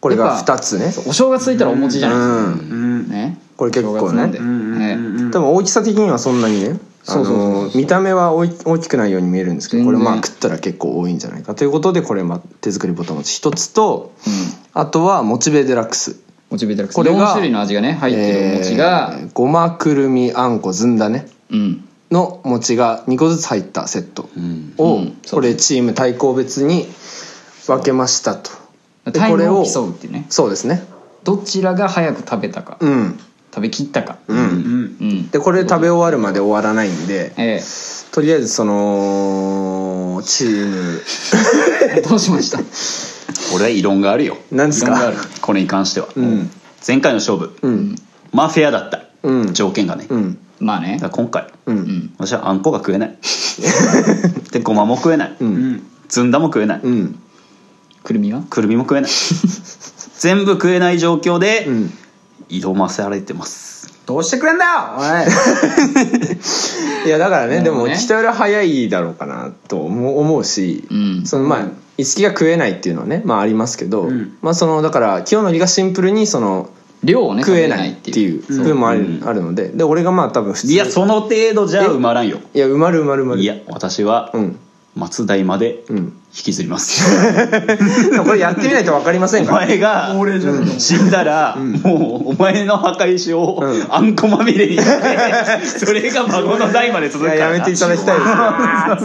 [0.00, 0.86] これがやっぱ2つね。
[1.06, 2.34] お正月といったらお餅じゃないですか。
[2.36, 3.38] うんね。
[3.56, 4.40] これ結構ねで。
[4.40, 14.12] ね多分大きさ的にはそんなにねあそう見た目は大きくないように見えるんですけどこれまあ食ったら結構多いんじゃないかということでこれまあ手作りぼた餅1つと
[14.74, 16.26] あとはモチベデラックス。
[16.50, 16.96] モチベータラックス。
[16.96, 19.16] これが4種類の味がね入ってるお餅が。
[19.18, 21.26] えーごまくるみあんこずんだね。
[21.50, 21.84] うん。
[22.10, 24.28] の餅が2個ずつ入ったセット。
[24.38, 24.74] ん。
[24.78, 25.16] をうん。
[25.30, 26.86] これチーム対抗別に
[27.66, 28.50] 分けましたと。
[29.12, 30.26] これをムを競うっていうね。
[30.28, 30.84] そうですね
[31.26, 33.18] どちらが早く食べたか、うん。
[33.54, 34.18] 食べきったか。
[34.28, 34.38] うん。
[34.38, 34.42] う
[35.04, 35.30] ん。
[35.30, 37.60] でこれ食べ終わるまで終わらないんでえ
[38.12, 41.02] とりあえずそのチーム。
[41.96, 42.60] え どうしました？
[43.54, 44.38] 俺は異論があるよ。
[44.52, 45.12] なんですか？
[45.40, 46.50] これに関しては、ん。
[46.86, 47.96] 前回の勝負、うん。
[48.32, 49.52] まあフェアだった、うん。
[49.54, 50.38] 条件がね、だうん。
[50.60, 50.98] まあね。
[51.10, 51.46] 今回。
[51.66, 52.14] ううんん。
[52.18, 53.18] 私はあんこが食えない。
[54.52, 55.82] でごまも食えない、うん。
[56.08, 57.18] ずんだも食えない、うん
[58.06, 59.10] くるみはくるみも食えない。
[60.20, 61.92] 全部食えない状況でうん。
[62.48, 63.92] 挑ませられてます。
[64.06, 65.06] どうしてくれんだよおい。
[67.08, 71.22] いやだからねでなるほどねも人より早いだろうかなと思う思うし、うん。
[71.26, 71.66] そのまあ
[71.98, 74.36] 五木が食えないっていうのはねまあありますけど、ん。
[74.40, 76.70] まあそのだから清則がシンプルにその
[77.02, 82.38] 量をね食えないっていう部分もある,、あるのでで俺がまあ多分普通いやその程度じゃ埋まらんよ。
[82.54, 83.40] いや埋まる埋まる埋まる。
[83.40, 84.56] いや私はうん
[84.96, 85.96] 松代までうん。
[86.36, 87.02] 引きずります、
[88.10, 89.66] で もこれやってみないと分かりませおんから。
[89.66, 90.14] 前が
[90.76, 93.86] 死んだら、もうお前の墓石をうん。
[93.88, 98.28] あんこまみれにして それが孫の代まで続くからいややめていただきたいです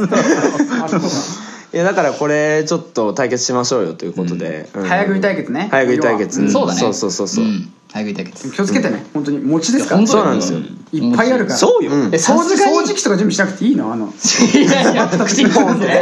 [0.01, 4.83] ねいやだからこれちょっと対決しましょうよということで、うん。
[4.83, 5.69] 早食い対決ね。
[5.71, 6.79] 早食い対決、そうだね。
[6.79, 7.71] そうそうそうそう、ん。
[7.91, 8.51] 早食い対決。
[8.51, 9.05] 気をつけてね。
[9.13, 10.05] 本当に餅ですから。
[10.05, 10.59] そうなんですよ。
[10.91, 11.57] いっぱいあるから。
[11.57, 12.01] そうよ、うん。
[12.07, 13.93] え掃除さすがに掃除機とか準備しなくていいの？
[13.93, 14.07] あの。
[14.07, 16.01] いやいや口にポンってね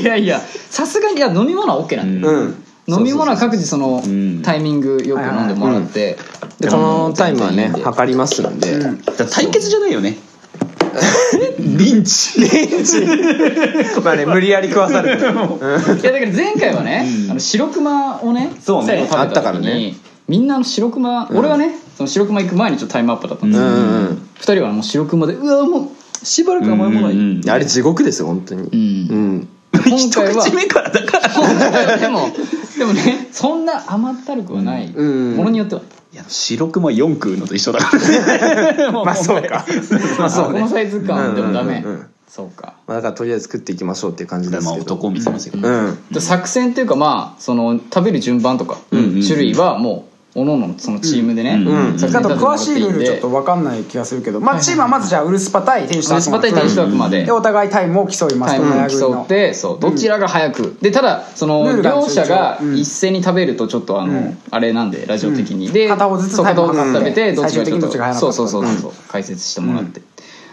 [0.00, 0.40] いやいや。
[0.70, 2.38] さすがにいや飲み物は OK なんだよ。
[2.40, 2.64] うん。
[2.86, 4.40] 飲み物は各自そのん。
[4.42, 6.16] タイミングよく飲んでもらって。
[6.60, 8.80] でこのタイムはね測りますので、
[9.30, 10.16] 対決じゃないよね
[11.76, 12.40] リンチ。
[12.40, 13.04] リンチ。
[14.02, 19.94] まあね無理やり食わされて、うんいやだから前回はね、あの白熊をねそうねあったからね。
[20.26, 28.62] みんなあの白熊、俺はねその白熊行く前にちょっとタイムアップだったんですよ、うんうん二人はもう白熊でうわもうしばらく甘いものに、あれ地獄ですよ本当に。
[28.62, 29.08] うん。
[29.08, 29.48] うん。
[29.74, 31.98] 今回は一口目からだから。
[31.98, 32.30] でも
[32.78, 35.36] でもねそんな甘ったるくはない、うん。
[35.36, 35.82] ものによっては
[36.14, 37.90] いや白熊4食うのと一緒だか
[38.76, 39.66] ら まあそうか。
[40.16, 40.60] まあそうね。
[40.60, 41.96] このサイズ感でもダメ、うんうん。
[41.96, 42.74] うんうんそうか。
[42.88, 44.70] まあだからとりあえず食っていきましょうっていう感じですけど。
[44.72, 45.98] まあ男を見せますよ、うん。
[46.10, 51.98] で作戦っていうかまあその食べる順番とか、んうん種類はもう各々のそのチームでね、うん。
[51.98, 54.40] 作戦あと詳しいルールちょっと分かんない気がするけど。
[54.40, 58.54] まあチームはまずじゃあウルスパ対天使ウルスパ対天使と悪魔ででお互いタイムを競います。
[58.54, 59.80] タイムを競ってそう。
[59.80, 60.76] どちらが早く。
[60.80, 62.76] でただその両者がうん。
[62.76, 65.70] 一斉に食べるとちょっとあのあれなんでラジオ的に。
[65.70, 66.44] で片方ずつ食
[67.04, 70.02] べてどっちがちょっとそうそうそうそう解説してもらって。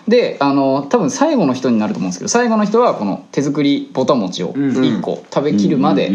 [0.08, 6.12] であの多分最後の人になると思うんですけど最後の人はこの手作りぼた餅を1個食べきるまで。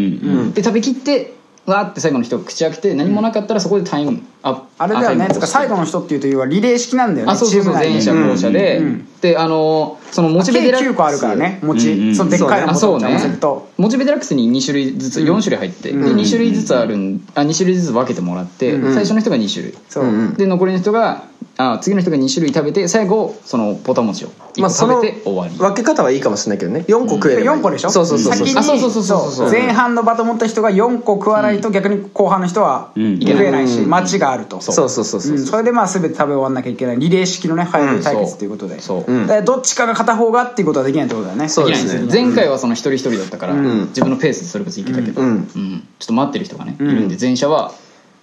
[0.53, 1.36] で食べきって
[1.67, 4.67] わーって最後の人が口開けて何もなかったらそこでタイムアップ。
[4.77, 5.27] あれだよね。
[5.33, 7.33] 最後の人っていうというはリレー式なんだよね。
[7.33, 7.73] あそうそうそう。
[7.73, 10.91] 者後者で、うんであのそのモチベデ計ラックス。
[10.91, 13.09] 9個あるからねうんうん餅そのでっかいのあそうね。
[13.09, 19.77] 持ってるとモチベデラックスに2種類ずつ4種類入って、で2種類ずつあるんあ2種類ずつ分けてもらって、最初の人が2種類。
[19.89, 20.05] そう。
[20.05, 21.23] うんで残りの人が
[21.59, 26.85] あ次の人が2種類食べて最後そのポタ餅を1個まあその食べて終わり、分け方はいいかもしれないけどね。
[26.87, 27.59] 4個食えればいい。
[27.59, 28.47] 4個でしょそうそうそうそう。
[28.47, 33.19] 先にあそうそうそうそうそう前半のバトン持った人が4個食わないと逆に後半の人はん。
[33.19, 33.89] 食えないしうん。
[33.89, 34.61] 待ちがあると。
[34.61, 34.75] そう。
[34.75, 35.35] そうそうそうう。
[35.35, 35.39] ん。
[35.39, 36.99] それでまあ全て食べ終わんなきゃいけない。
[36.99, 38.79] リレー式のね早食い対決ということで。
[38.79, 39.27] そう、うん。
[39.27, 41.49] でどっちかが片方がっていうことはできないってことだよね。
[41.49, 42.07] そうですね。
[42.11, 43.87] 前回はその一人一人だったから、ん。
[43.87, 45.29] 自分のペースでそれこそいけたけど、うん。
[45.29, 47.73] うんちょっと待ってる人がね、いるんで前者は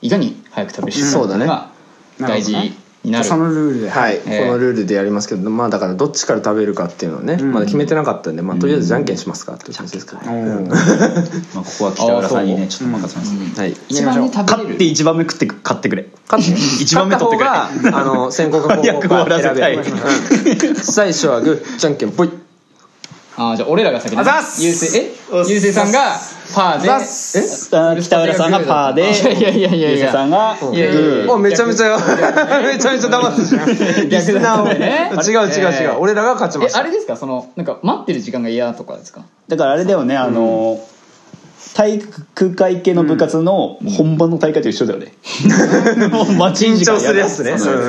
[0.02, 1.46] いかに早く食べるかそうだね。
[1.46, 1.70] が
[2.18, 2.54] 大事
[3.22, 10.68] そのルールではい、えーこのルールでやりますけどまあだからどっちから食べるかっていうのはね、まだ決めてなかったんで、まあ、とりあえずじゃんけんしますかっていう感じですかね、うん。
[10.68, 13.72] まあ、ここは北浦さんにねちょっと任せます、はい。
[13.88, 16.06] 一番ね食べれる勝って一番目食って買ってくれ。
[16.28, 16.60] 勝って。
[16.82, 22.43] 一番目取ってくれ勝った方があの先行か後早く終わ攻から選べ 最初はグーじゃんけんぽい
[23.36, 24.62] あーじゃあ俺らが先にあざっす。
[24.64, 25.14] ゆうせいえ？
[25.48, 26.12] ゆうせいさんが
[26.54, 26.88] パーで。
[26.88, 26.90] え？
[27.96, 29.02] あ北浦さんがパーで。
[29.10, 31.96] いやいやいやいやさんがいやいやいやグおめちゃめちゃ
[32.62, 33.46] めちゃめちゃ黙ってる。
[33.46, 35.10] じゃんリスナーをね。
[35.26, 35.98] 違う違う違う、えー。
[35.98, 37.16] 俺らが勝ちましたえあれですか？
[37.16, 39.22] そのなんか待ってる時間が嫌とかですか？
[39.48, 40.78] だからあれだよねあの
[41.74, 45.12] 体育会系の部活の本番の大会と一緒だよね。
[46.08, 47.58] もう待ち時間緊張するやつね。
[47.58, 47.80] そううん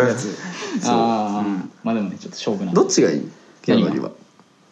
[0.87, 1.43] ああ
[1.83, 2.81] まあでもねちょっと勝負なんで。
[2.81, 3.29] どっちがいい？
[3.63, 4.24] 清則は最初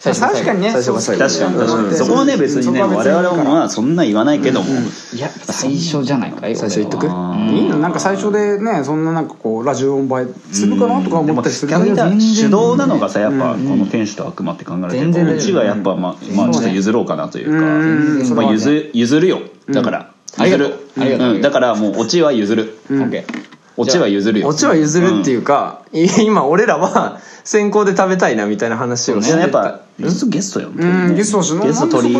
[0.04, 0.72] 確かにね。
[0.72, 1.24] 最初が最後。
[1.24, 1.58] 確かに。
[1.58, 1.96] 確かうんに。
[1.96, 4.70] そこはね別にね我々もまあそんな言わないけども。
[5.14, 7.06] いや最初じゃないかい最初言っとく？
[7.06, 7.12] いい
[7.70, 11.86] のなんか最初でねそんななんかこうラジオ音映えするかなとか思ったりするけど。
[11.86, 12.36] 逆に全然。
[12.36, 15.26] 主導なのがさやっぱこの天使と悪魔って考える全然。
[15.26, 17.58] けどうちはやっぱまあまあちょっと譲ろうかなというか。
[17.58, 18.36] うん。
[18.36, 19.40] まあ譲譲るよ。
[19.70, 20.14] だから。
[20.38, 21.02] ありがとう譲る。
[21.02, 21.36] ありがとう。
[21.36, 21.42] うん。
[21.42, 22.78] だからもうオチは譲る。
[22.90, 24.48] オッケーオチは譲るよ。
[24.48, 30.70] オチは譲るっていうか、い今俺らは 先行で食べたいなみたいな話をいしてややっぱゲストゲストよ。
[30.76, 32.14] うんゲスト欲しゲスト取り。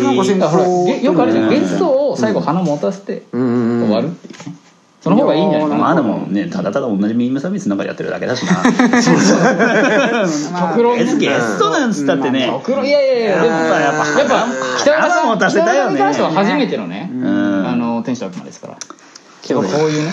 [1.04, 1.44] よくあるじゃん。
[1.44, 1.50] うん。
[1.50, 3.48] ゲストを最後鼻持たせてうんうん
[3.82, 3.86] うん。
[3.86, 4.08] 終わる。
[4.08, 4.54] っていうね
[5.02, 5.68] その方がいいんじゃない？
[5.68, 8.52] かなまあでもねただただ同じミームサービスの中でやってるだけだしな。
[10.72, 10.96] 極論。
[10.98, 12.46] ねゲストなんつったってね。
[12.66, 12.86] 極論。
[12.86, 14.46] いやいやいやでもやっぱやっぱやっぱ
[14.80, 15.96] 北原さん鼻持たせたよね。
[15.96, 17.66] 北原さんに関しては初めてのねうん。
[17.68, 18.74] あの天使と悪魔ですから。
[19.48, 20.08] 今日ねこういうね。
[20.08, 20.12] ね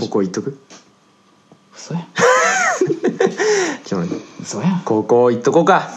[0.00, 0.58] 高校行っとく？
[1.76, 2.04] 嘘やん。
[3.90, 4.82] 今日ね嘘やん。
[4.84, 5.88] 高校行っとこうか。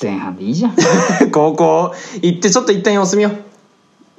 [0.00, 0.76] 前半でいいじゃん。
[1.32, 3.32] 高校行ってちょっと一旦様子見よう。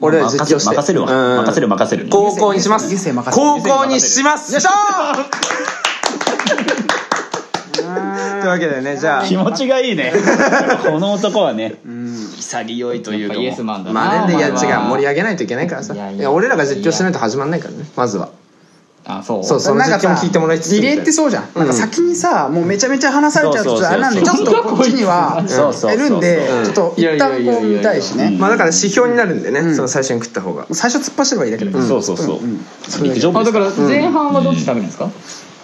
[0.01, 1.11] 俺ら実況して任せるわ。
[1.11, 1.37] うん。
[1.45, 2.07] 任せる任せる。
[2.09, 2.89] 高校にします。
[3.31, 4.53] 高校にします。
[4.53, 4.69] よいしょ。
[4.69, 5.29] ー
[8.41, 9.25] というわけでねじゃあ。
[9.25, 10.13] 気持ちがいいね。
[10.83, 11.75] この男はね
[12.37, 13.95] 潔いというかイエスマンだな。
[14.01, 14.55] まあねでいや違う
[14.89, 15.93] 盛り上げないといけないからさ。
[15.93, 16.31] いやいやいや。
[16.31, 18.29] 俺らが実況しないと始まんないからねまずは
[19.11, 19.43] あそう。
[19.43, 21.49] そうそのなんかさ実況も聞いてもらいつつリレーってそうじゃん。
[21.55, 25.93] なんか先にさもうめちゃめちゃ話されちゃうとちょっとあれなんでちょっとこっちにはそうそうそう。
[25.95, 26.65] いるんでうん。
[26.65, 28.35] ちょっと一旦こう見たいしね。
[28.39, 30.67] まあだから指標になるんでねその最初に食った方が。
[30.71, 31.85] 最初突っ走ればいいだけだから。
[31.85, 32.39] そうそうそう。
[33.03, 35.09] 陸上部あだから前半はどっち食べるんですか？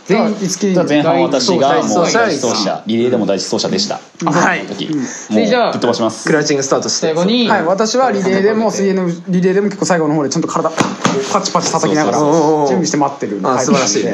[0.08, 4.00] 前前いつき前半私がもう第一走者リレーでも第一走者でした。
[4.30, 4.88] はい時。
[4.88, 6.28] でもうじゃあぶっ飛ばします。
[6.28, 7.08] クラウチングスタートして。
[7.08, 14.14] 最後にはい私はリレーでも水泳のリレーでも結構最後の方でちゃんと体パチパチ叩きながら準備して待ってるあ素晴らしいは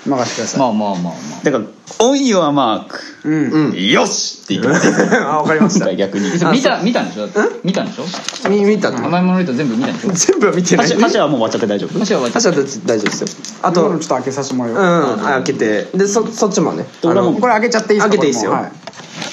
[0.05, 0.59] 任せてください。
[0.59, 1.13] まあまあまあまあ。
[1.43, 1.63] だから
[1.99, 2.99] 「おいはマーク。
[3.23, 3.73] うん。
[3.91, 4.87] よし!」って言って。
[5.17, 5.93] あわかりました。
[5.95, 6.31] 逆に。
[6.31, 7.27] 見た見たんでしょ？
[7.63, 8.49] 見たんでしょ？
[8.49, 9.05] み見たの？
[9.05, 10.11] 甘いものと全部見たんでしょ？
[10.33, 10.87] 全部は見てない。
[10.87, 11.99] 箸箸はもう終わっちゃって大丈夫？
[11.99, 12.77] もしは大丈夫です
[13.21, 13.27] よ。
[13.61, 14.73] ああとちょっと開けさせてもらう。
[14.73, 15.87] よ開けて。
[15.93, 16.85] でそそっちもね。
[17.01, 17.21] これ
[17.53, 18.09] 開けちゃっていいですか？
[18.09, 18.51] 開けていいですよ。
[18.51, 18.71] ま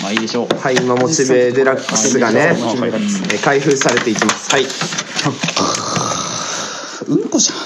[0.09, 0.54] あいいでしょう。
[0.61, 2.57] はい今モチベデラックスがね
[3.42, 4.50] 開封されていきます。
[4.50, 4.66] はい。
[7.09, 7.57] うんこじゃん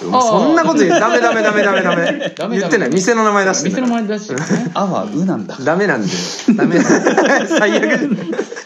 [0.00, 0.90] そんなこと言う。
[0.90, 2.32] ダメダメダメダメダメ。
[2.36, 2.90] ダメ言ってない。
[2.90, 5.56] 店の名前出して店のない前で出してるね「あ」は「う」なんだ。
[5.64, 6.08] ダメなんで
[6.56, 6.78] ダメ。
[6.80, 8.08] 最悪。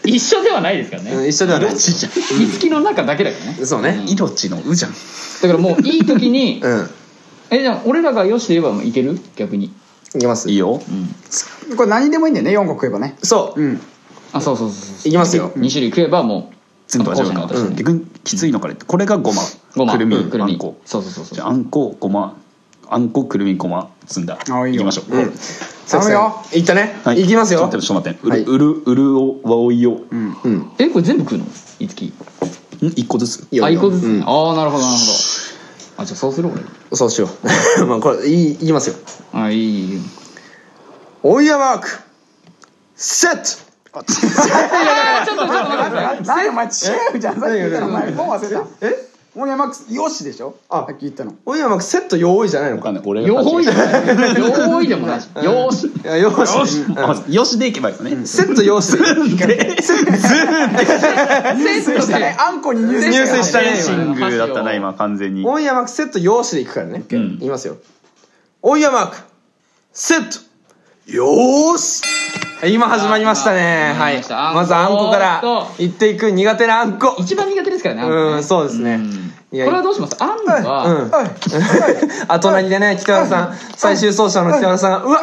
[0.05, 1.75] 一緒ではないですからうんね一緒ではない。
[1.75, 2.41] じゃん。
[2.43, 3.65] いつきの中だけだよね。
[3.65, 4.03] そうね。
[4.07, 4.91] 色地の「う」じゃん。
[4.91, 6.89] だからもういい時に うん。
[7.49, 9.19] えじゃあ俺らがよしで言えばいける？
[9.35, 9.73] 逆に。
[10.15, 10.49] いきます。
[10.49, 10.81] いいよ。
[11.75, 12.51] これ何でもいいんだよね。
[12.57, 13.15] 4個食えばね。
[13.23, 13.61] そう。
[13.61, 13.81] うん。
[14.33, 15.07] あそうそうそうそう。
[15.07, 15.51] いきますよ。
[15.57, 16.55] 2種類食えばもう
[16.87, 19.41] 全部味わうか後者に渡して逆にきついのからこれがごま。
[19.75, 19.93] ごま。
[19.93, 20.15] くるみ。
[20.15, 20.53] うんくるみ。
[20.53, 20.77] あんこ。
[20.85, 21.35] そうそうそうそう。
[21.35, 22.37] じゃああんこごま。
[22.89, 23.89] あんこくるみごま。
[24.05, 24.37] 積んだ。
[24.49, 25.15] あいいきましょう。
[25.15, 25.33] うん。
[25.89, 26.43] 頼むよ。
[26.53, 26.99] いったね。
[27.03, 27.23] はい。
[27.23, 27.59] いきますよ。
[27.59, 28.41] ちょっと待ってちょっと待ってうる、はい。
[28.43, 30.37] うるうるおわおいようん。
[30.43, 30.71] うん。
[30.77, 31.45] えこれ全部食うの？
[31.79, 32.05] いつき？
[32.05, 32.13] ん？
[32.95, 33.47] 一個ずつ。
[33.51, 33.65] いいよ。
[33.65, 34.03] あ一個ずつ？
[34.03, 34.19] うん。
[34.19, 35.11] ねああなるほどなるほど。
[35.95, 36.61] あじゃあそうする俺。
[36.95, 37.29] そうしよ
[37.79, 37.85] う。
[37.87, 38.95] まあこれいいいきますよ。
[39.33, 40.01] あいいいい。
[41.23, 41.87] オイヤマーク。
[42.95, 46.23] セットちょっとちょっと待って。
[46.25, 46.71] 何お前違う
[47.19, 47.39] じゃん。
[47.39, 48.65] さっき言ったのお前もう忘れた。
[48.87, 49.13] え？
[49.35, 50.85] もう山マックスよしでしょあ。
[50.87, 51.33] さっき言ったの。
[51.47, 54.35] オイヤマークセット用意じゃないのかんない俺がよーいでも間違えない。
[54.35, 58.99] よーいでもないしよーしいやよしよしあよしでいけばいいのねセット用紙
[59.37, 59.81] で。
[59.81, 60.05] セッ
[61.99, 62.35] トで。
[62.37, 65.43] あんこに入水入水したねシングだったな今完全に。
[65.43, 67.07] オイヤマークセット用紙でいくからね、ん。
[67.07, 67.77] 言いますよ。
[68.61, 69.17] オイヤマーク
[69.93, 71.11] セット。
[71.11, 72.03] よーし
[72.65, 73.93] 今始まりましたね。
[73.97, 74.21] はい。
[74.21, 75.41] 始まずあんこから
[75.77, 77.15] いっていく苦手なあんこ。
[77.19, 79.01] 一番苦手ですからねうんそうですね
[79.53, 80.15] これはどうします？
[80.19, 80.47] あんうん。
[80.47, 81.29] ははい。
[82.27, 85.03] あ隣でね北原さん最終走者の北原さん。
[85.03, 85.21] がうわ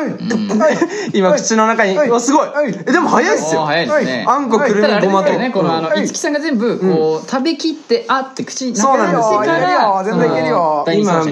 [1.12, 2.48] 今口の中にうわすごい。
[2.86, 3.64] えでも早いっすよ。
[3.64, 4.24] 早いですね。
[4.28, 9.20] あんこくるみごまとねこのあのうん五木さんが全部こう食べきってあって口にそうなんです。
[9.20, 10.84] よ中に入れてから全然いけるよ。
[10.94, 11.24] 今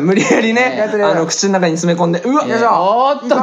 [0.00, 3.36] 無理やりねあの口の中に詰め込んでうわおーっと。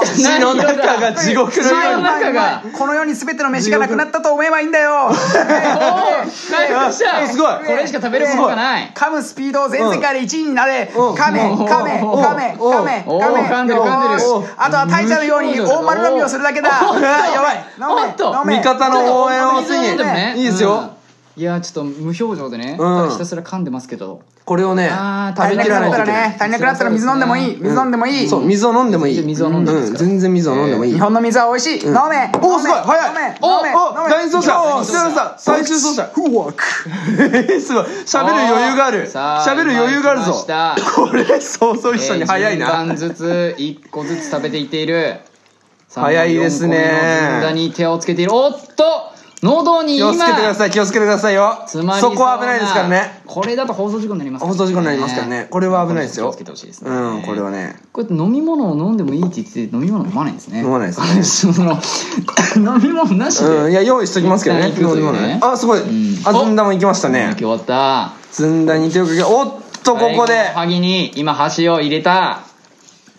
[0.00, 2.02] 口の中が地獄の口のように。
[2.02, 2.62] 中が。
[2.76, 5.06] この世に全ての飯がなくなったと思えばいいんだよ。
[5.06, 5.14] おー
[6.50, 7.18] 回復した。
[7.18, 7.54] あすごい。
[7.64, 8.92] これしか食べるものがない。
[8.94, 10.90] 噛むスピード全世界で1位になれ。
[10.94, 11.14] うん。
[11.14, 11.58] 噛めうん。
[11.64, 12.10] 噛めうん。
[12.12, 12.60] 噛めうん。
[12.60, 13.40] 噛め噛め。
[13.42, 14.22] 噛んでる噛んでる。
[14.22, 16.68] よーしあとは大茶のように大丸飲みをするだけだ。
[16.68, 17.64] やばい。
[17.78, 18.58] 飲め飲め。
[18.58, 20.92] 味方の応援を水飲んでもねいいですよ。
[21.36, 21.42] うん。
[21.42, 22.76] いやちょっと無表情でね。
[22.78, 23.10] うん。
[23.10, 24.88] ひたすら噛んでますけどこれをね
[25.36, 26.36] 食べきらないといけない。
[26.38, 27.56] 足りなくなったら水飲んでもいい。
[27.60, 28.28] 水飲んでもいい。
[28.28, 29.14] そう水を飲んでもいい。
[29.16, 30.92] 全然水を飲んでもいい全然水を飲んでもいい。
[30.94, 31.86] 日本の水は美味しい。
[31.86, 31.98] 飲め。
[31.98, 32.80] おーすごい。
[32.80, 33.08] 早い。
[33.08, 33.74] 飲め。
[33.74, 34.90] お第二走者よーし。
[34.90, 35.34] 北原さん。
[35.36, 36.62] 最終走者フッワーク
[37.60, 37.84] すごい。
[38.06, 39.10] 喋る余裕がある。
[39.10, 40.46] 喋る余裕があるぞ。
[40.94, 42.68] これ想像以上に早いな。
[42.68, 45.16] 番ずつ一個ずつ食べていっている。
[45.92, 46.76] 早いですね。
[46.76, 48.32] 四個目のずんだに手をつけている。
[48.32, 48.84] おっと
[49.42, 51.56] 喉に今気をつけてください気をつけてくださいよ。
[51.66, 53.20] 詰まりそこは危ないですからね。
[53.26, 55.14] これだと放送事故になります放送事故になります。
[55.14, 56.26] からねこれは危ないですよ。
[56.26, 56.90] 気をつけてほしいですね。
[56.90, 57.76] うんこれはね。
[57.92, 60.60] こうやって飲み物を飲んでもいいって言ってて飲み物飲まないんですね。
[60.60, 61.00] 飲まないです
[61.46, 61.52] ね。
[61.52, 61.72] その
[62.56, 64.68] 飲み物なしで、うんいや用意しときますけどね。
[64.68, 65.38] 一旦行くというね。
[65.42, 65.80] あすごい。
[65.80, 65.82] ん。
[66.24, 67.24] あずんだも行きましたね。
[67.24, 68.12] 今日終わった。
[68.32, 70.32] ずんだに手をかけおっとここで。
[70.34, 72.40] 最後のおはぎに今箸を入れた。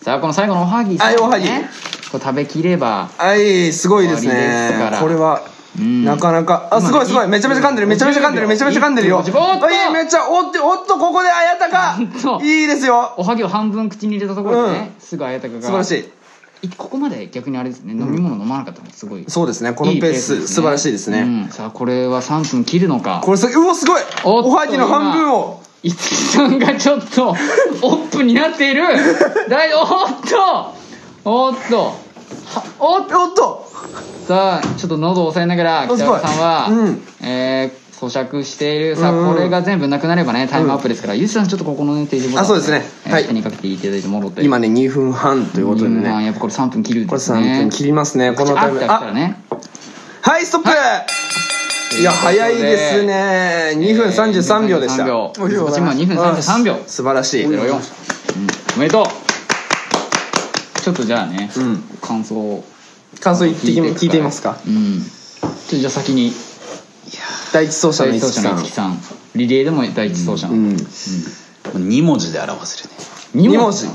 [0.02, 1.48] さあこの最後のおはぎはいおはぎ。
[1.48, 3.08] これ食べきれば。
[3.16, 4.98] はいすごいです終わりですねから。
[4.98, 6.68] これはうんなかなか。
[6.70, 7.28] あすごいすごい。
[7.28, 7.86] めちゃめちゃ噛んでる。
[7.86, 8.48] めちゃめちゃ噛んでる。
[8.48, 9.18] めちゃめちゃ噛んでるよ。
[9.18, 11.98] おっとはいめっちゃおっとおっとここであやたか
[12.42, 13.14] いいですよ。
[13.16, 15.62] おはぎを半分口に入れたところでね、すぐ綾鷹が。
[15.62, 16.66] 素晴らしい。
[16.66, 19.72] いここまで逆にあれですね飲み物飲まなかったのがすごい、そうですね。
[19.74, 21.20] このペース素晴らしいですね。
[21.20, 21.48] うん。
[21.50, 23.20] さあこれは3分切るのか。
[23.24, 24.02] これすうわすごい。
[24.24, 25.62] おはぎの半分を。
[25.84, 28.82] 五木さんがちょっとオップになっている。
[29.48, 29.86] 大おっ
[30.28, 30.74] と
[31.24, 31.94] おっと。
[32.46, 33.22] はおっと。
[33.22, 33.67] おっと
[34.26, 36.20] さあちょっと喉を押さえながら北おすごい。
[36.20, 37.02] 山さんは、うん。
[37.26, 39.28] えー咀嚼しているさあうん。
[39.30, 42.84] うんこれが全部なくなればねタイムアップですから、ゆうさんちょっとここのね定時ボタンをあそうですね。
[43.10, 43.22] はい。
[43.22, 44.44] えー手にかけていただいてもろって。
[44.44, 48.32] 今ね2分半ということでうんねやっぱこれ3分切るんこれ3ですね分切りますね。
[48.34, 49.42] このタイムあね。
[50.22, 50.68] はいストップ。
[52.00, 52.04] い。
[52.04, 53.72] や早いですね。
[53.76, 55.04] 2分33秒でした。
[55.04, 55.44] 2分33秒。
[55.44, 56.76] おいこっちも2分33秒。
[56.86, 57.46] 素晴らしい。
[57.46, 57.80] 04、うん、
[58.76, 59.06] おめでとう。
[60.80, 61.82] ちょっとじゃあね、うん。
[62.00, 62.64] 感想を
[63.20, 64.58] 感想言ってき聞いて聞いますか？
[64.66, 65.02] うん。
[65.68, 66.32] じゃあ先に
[67.52, 68.90] 第一走者の第一走者五木さん。
[68.90, 69.38] の五木さん。
[69.38, 70.48] リレーでも第一走者。
[70.48, 70.76] の、うん。
[70.76, 72.96] 2文字で表せるね。
[73.34, 73.86] 二2文字。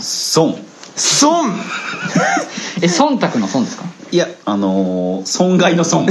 [0.00, 0.56] 損。
[0.96, 1.50] 損。
[2.82, 3.84] え忖度の損ですか？
[4.10, 6.06] いやあのー損害の損。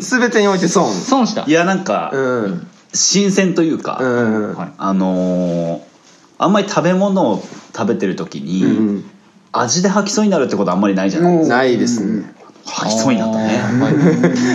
[0.00, 0.92] 全てにおいて損。
[0.94, 1.44] 損した？
[1.46, 2.66] いやなんか、うん。
[2.92, 4.54] 新鮮というか、うん。
[4.56, 4.72] はい。
[4.78, 5.80] あのー
[6.42, 7.44] あんまり食べ物を
[7.76, 9.04] 食べてる時に、うん
[9.52, 11.56] 味で吐きそうになるってことあんまりないじゃないですか。
[11.56, 12.39] ないですね。
[12.72, 13.60] 吐きそうになったね。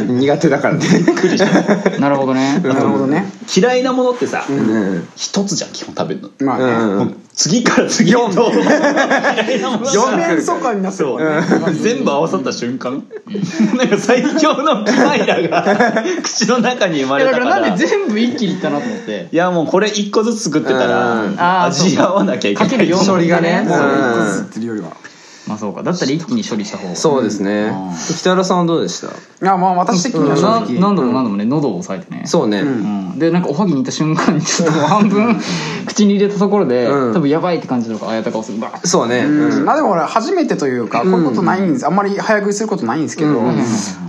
[0.07, 0.85] 苦手だからね。
[0.85, 2.59] いなるほどね。
[2.59, 3.25] なるほどね。
[3.55, 5.07] 嫌いなものってさうん。
[5.15, 7.13] 一、つじゃん基本食べるの、まあね。
[7.33, 8.51] 次から次へと。
[8.51, 11.09] 嫌いなもの四四面楚歌になってる。
[11.09, 13.03] そう、全部合わさった瞬間、
[13.77, 17.45] なんか最強のキマイラが 口の中に生まれたから。
[17.45, 19.27] からなんで全部一気にいったなと思って。
[19.31, 21.35] いやもうこれ一個ずつ作ってたうん。
[21.35, 22.69] ら味合わなきゃいけない。
[22.69, 23.65] かける四処理がね。
[23.67, 24.31] もううん。
[24.31, 24.87] ずってるよりは
[25.47, 25.83] まあそうか。
[25.83, 26.95] だったら一気に処理した方が。
[26.95, 27.65] そうですね。
[27.65, 28.15] うん。
[28.17, 29.53] 北原さんはどうでした？
[29.53, 31.45] あまあ私的には正な直何度も何度もね。
[31.45, 32.25] 喉を押さえてね。
[32.25, 32.61] そうね。
[32.61, 35.39] うん、でなんかおはぎに行った瞬間にちょっともう半分
[35.85, 37.13] 口に入れたところで、うん。
[37.13, 39.19] 多分やばいって感じとかあやた顔するバーッそうね。
[39.19, 39.65] うん。
[39.65, 41.85] まあでも俺初めてというかこういうことないんです。
[41.85, 43.55] あんまり早食いすることないんですけどうん。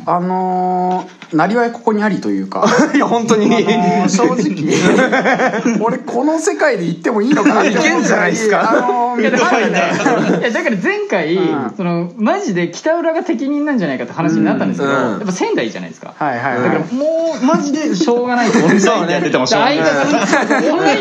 [0.07, 2.64] あのーなりわいここにありというか。
[2.94, 3.46] いや本当に。
[3.46, 5.77] あのー正直。
[5.85, 8.70] 俺この世界で行ってもいいのかなって思ういけんじゃないですか。
[8.70, 10.38] あのーいやだからねね。
[10.40, 11.74] いやだから前回、うん。
[11.76, 14.98] そのマジで北浦が適任なんじゃないかって話になったんですけど、うん。
[14.98, 18.80] やっぱ仙台じゃないですか、はいはいだからはいもうマジでしょうがないと思う。
[18.80, 19.12] そうね。
[19.14, 21.00] やっててもしょうがない相方オンライン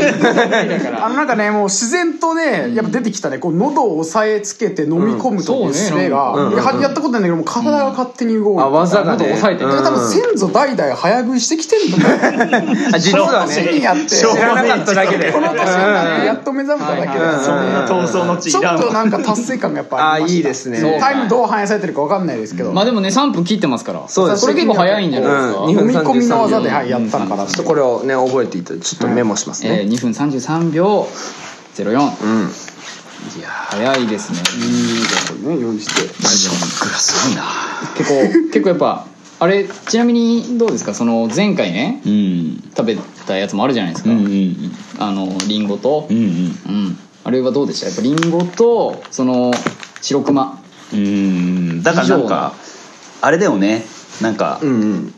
[0.70, 1.06] だから。
[1.06, 3.38] あのなんかねもう自然とねやっぱ出てきたね。
[3.38, 6.64] こう喉を押さえつけて飲み込むという術が、うんそうね。
[6.64, 9.24] いややったことないんだけどもう体が勝手に動く、あ技がね。
[9.24, 9.64] 喉押さえて。
[9.64, 9.70] うん。
[9.70, 14.10] だから多分先祖代々早食いしてきてるんだと思うあ実は年にねやって。
[14.10, 16.26] 知らなかっただけでこの年になって。
[16.26, 17.26] やっと目覚めただけで。
[17.26, 20.82] はいはいそんな闘争の地ちょっとなんか達成感がやっぱああいいですね。
[21.00, 24.08] タイムどう反映されてるか分かんないですけど、まあでもね3分切ってますから。
[24.08, 24.42] そうです。
[24.42, 25.70] これ結構早いんじゃないですか、うん。
[25.72, 31.08] 飲み込みの技で、うんはい、やったのかなちょっとこれをね覚えていただいてちょっとメモしますえー、ね2分33秒
[31.76, 32.50] 04うん。
[33.70, 34.40] 早いですね。
[34.56, 36.02] いいですね用意して。
[36.02, 36.08] グ
[36.92, 37.44] ラすごいな。
[37.98, 38.50] 結構。
[38.52, 39.08] 結構やっぱ
[39.40, 40.94] あれちなみにどうですか？
[40.94, 42.64] その前回ねうん。
[42.78, 44.72] 食べたやつもあるじゃないですか、うんうん。
[45.00, 46.08] あのリンゴと。
[46.10, 46.24] うんうん。
[46.24, 46.28] う
[46.72, 46.98] ん。
[47.24, 47.88] あれはどうでした？
[47.88, 49.52] やっぱリンゴとその
[50.02, 50.62] 白熊。
[50.94, 51.84] うん。
[51.84, 52.54] だからなんか
[53.22, 53.86] あれだよね。
[54.22, 55.14] なんかうんうん。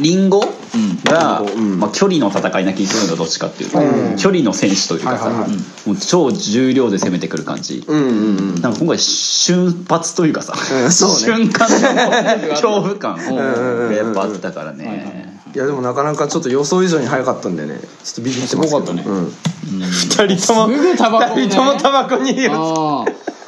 [0.00, 1.00] リンゴうん。
[1.04, 1.78] が、うん。
[1.80, 4.16] まあ、距離の戦いな気がするのどっちかっていうと、うん。
[4.16, 5.88] 距離の選手というかさ、はいはいはい。
[5.88, 8.12] もう超重量で攻めてくる感じ、うんうんう
[8.58, 8.60] ん。
[8.62, 10.90] なんか今回瞬発というかさ、うんね。
[10.90, 17.78] 瞬間の 恐怖感うんがやっぱあったからね、いやでもなかなかちょっと予想以上に早かったんでね。
[18.04, 18.68] ちょっとビビってますけど。
[18.68, 19.04] すごかったね。
[19.06, 19.32] うん。
[19.80, 20.68] 二人とも。
[20.68, 21.34] すぐタバコ。
[21.34, 22.32] をね二人ともタバコに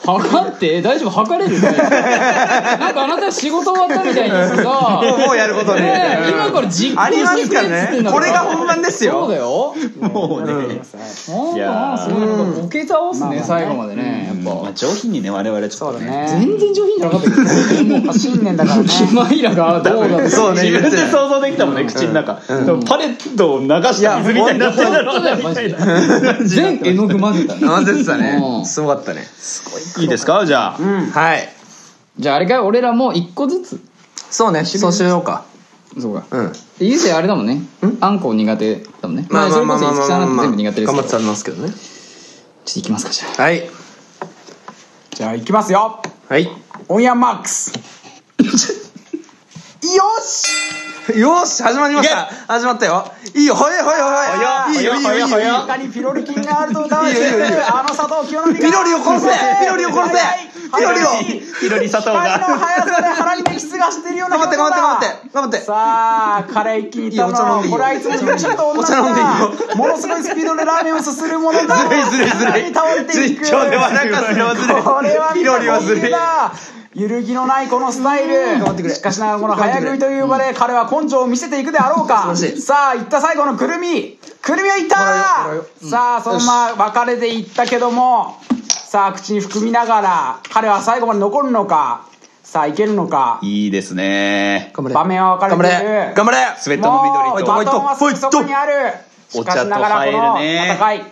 [0.05, 1.69] 測って大丈夫測れるね。
[1.69, 5.83] なんかあなた仕事終わったみたいにさもうもうやることね。
[5.83, 8.17] ねえ今から実行ありますしてくれっからつってんだね。
[8.17, 9.13] これが本番ですよ。
[9.13, 9.75] そうだよ。
[10.01, 11.57] もうね、なん。
[11.57, 13.43] いやすごいなんかボケ倒すね。
[13.43, 14.27] 最後までね。
[14.29, 16.27] やっまあ、上品にね我々ちょっとね。
[16.29, 18.13] 全然上品じゃなかったけど。
[18.13, 18.89] 新年だからね。
[18.89, 24.71] キマイラがどうだそうね 自分で想像できたもんね、口の中、でもパレットを流した水みたいにな。
[24.71, 25.79] ってるだろうな みたいな。
[26.43, 27.61] 全絵の具混ぜたね。
[27.67, 28.41] 混ぜてたね。
[28.59, 28.67] うん。
[28.67, 29.23] すごかったね。
[29.23, 30.45] いいですか？
[30.47, 31.49] じゃあ、はい。
[32.19, 32.63] じゃああれか？
[32.65, 33.81] 俺らも一個ずつ。
[34.31, 34.65] そうね。
[34.65, 35.45] そうしようか。
[36.01, 36.27] そうか。
[36.31, 36.53] うん。
[36.53, 37.63] でゆうせいあれだもんね。
[38.01, 39.27] あんこ苦手だもんね。
[39.31, 41.73] まあまあまあまあそれこそ五木さんなんてまあ全部苦手です頑張って食べますけどねっ
[42.73, 43.71] といきますかじゃあはい
[45.15, 46.49] じゃあいきますよはい
[46.89, 47.73] オンヤンマックス
[48.41, 48.45] い
[49.93, 50.49] よし！
[51.19, 52.25] よーし始まりました。
[52.49, 53.13] 始まったよ。
[53.35, 53.55] いいよ。
[53.55, 55.53] ほいほいほいほいいいよいいよいいよいいよ。
[55.69, 57.59] 中にピロリ菌があると疑われていいいよいいよいいよ。
[57.59, 59.29] るあの佐藤清則がピロリを殺せ！
[59.61, 60.23] ピロリを殺せ！
[60.75, 61.09] ピロリを！
[61.61, 65.59] ピロリ佐藤光のが速さで腹にメキシがしてるような頑張って頑張って頑張って頑張って。
[65.61, 65.75] さ
[66.39, 67.77] あカレー一気にいったいいよお茶飲んでいいよ。
[67.77, 68.97] のこれはいつもとちょっと同じだ。
[69.77, 72.63] ものすごいスピードでラーメンをすするものだずるいずるいずるい。
[72.71, 73.45] に倒れていく。
[73.45, 76.11] 実況で笑かすのはずるいこれはピロリはずるい。
[76.11, 76.55] だ
[76.95, 78.35] 揺るぎのないこのスタイル。
[78.35, 82.35] 頑張ってくれしかしながらこの早食いという場で彼は根性を見せていくであろうか。
[82.37, 84.19] さあいった最後のくるみ。
[84.41, 84.97] くるみはいった。
[85.87, 88.37] さあそのまま別れていったけども。
[88.69, 92.07] さあ口に含みながら彼は最後まで残るのか。
[92.45, 93.41] さあいけるのか。
[93.43, 94.71] いいですね。
[94.73, 94.95] 頑張れ。
[94.95, 95.89] 場面は分か頑張れている。
[95.89, 96.15] れ。
[96.15, 96.37] 頑張れ。
[96.57, 97.53] スウェットの緑と。
[97.53, 98.73] もうバトンはすぐそこにある。
[99.31, 101.03] しかしながらこの戦い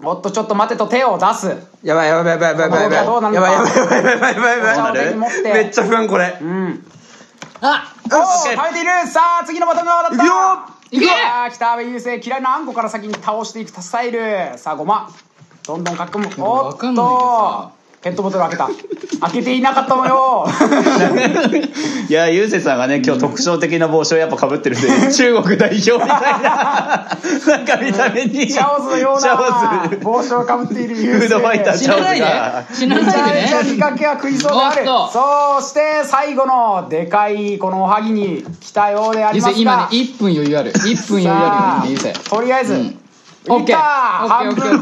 [0.00, 1.56] おっとちょっと待てと手を出す。
[1.82, 3.34] やばいやばいやばいやばいやばいやばい。
[3.34, 4.72] やばいやかばいやばいやばいやばいやばい。
[4.72, 5.42] お茶を手に持って。
[5.42, 6.38] めっちゃ不安これ。
[6.40, 6.86] うん。
[7.60, 9.08] あおお耐えている。
[9.08, 10.24] さあ次のバトンが渡った。
[10.24, 10.34] いくよ。
[10.92, 11.06] いけ。
[11.06, 15.10] さあ北阿部雄星嫌いなあんこから先に倒していくスタイルさあごま。
[15.66, 16.28] どんどんかっこむ。
[16.38, 17.72] おっわかんないけどさ。
[17.72, 17.77] と
[18.08, 18.68] ペットボトル開けた。
[19.20, 20.46] 開けていなかったのよ。
[22.08, 26.08] いやゆうせさんがね今日特徴的な帽子をやっぱかぶってるんで 中国代表みたい
[26.42, 27.08] な。
[27.46, 28.46] なんか見た目に。
[28.46, 32.24] チャオズのような帽子をかぶっているフ雄星ードファイターチャオ死なないで。
[32.24, 34.86] ズが死なないでめちゃめちゃね見かけは食いそうである。
[35.12, 40.72] そして最後のでかいこのおはぎに来たようでありゆうせますが今ね1分余裕ある。
[40.72, 42.97] 1分余裕あるよゆうせとりあえず、うん
[43.48, 44.80] いったオッケー半分。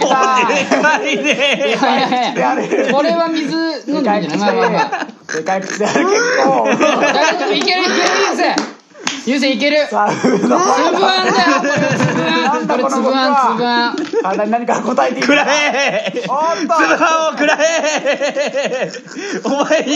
[2.93, 3.57] これは水
[3.91, 4.27] 飲んでもいい。
[4.27, 6.01] んじゃないまあまあまあでかい口で大丈
[7.47, 7.91] 夫いけるいける
[8.29, 8.55] ゆうせ。
[9.25, 9.87] ゆうせいける。
[9.89, 10.29] つぶあんだよ。
[10.29, 10.45] これ
[11.99, 13.21] つぶあんこれつぶあ
[13.55, 13.57] ん。
[13.57, 15.43] つぶあん体に何か答えていくつぶあ
[16.55, 18.91] んをくらえ
[19.45, 19.89] お前に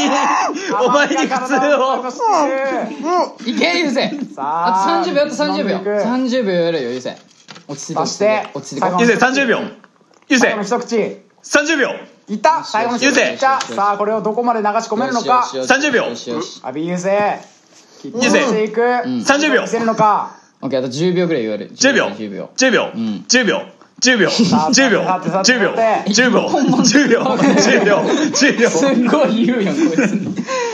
[0.84, 1.78] お前に普通を。
[3.46, 4.10] いけるゆうせ。
[4.34, 5.70] さああと30秒あと30秒。
[5.76, 7.16] 飲んでいく30秒やるよゆうせ
[7.68, 9.58] 落ち着いてそして落ち着いて最後ゆうせ30秒
[10.28, 10.96] ゆうせ最後の一口。
[11.42, 11.88] 30秒
[12.28, 12.64] いった。
[12.64, 13.04] 最後の一口。
[13.06, 13.34] ゆうせい。
[13.34, 15.38] ったさあこれをどこまで流し込めるのか。
[15.38, 17.40] よしよしよし30秒阿部優勢
[18.00, 18.80] キック優勢していく。
[18.80, 21.72] 30秒見せるのかオッケーあと10秒ぐらい言われる。
[21.72, 23.24] 10秒10秒10秒ん。
[23.28, 23.62] 10秒
[24.00, 30.10] 10秒さあ10秒さてさて10秒さて10秒10秒10秒10秒すんごい言うやんこいつまだ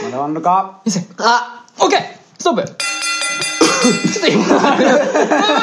[0.09, 0.81] 終わんのか
[1.17, 2.01] あオッケー
[2.39, 2.77] ストップ
[4.11, 4.45] ちょっと今。
[4.47, 4.71] まあまあ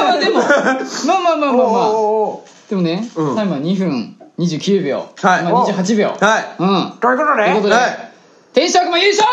[0.05, 8.11] まあでもまあまあまあまあまあでもね、うんタイムは2分29秒、はいまあ、28秒はいうんということでということで、はい
[8.55, 9.29] 天使悪魔優勝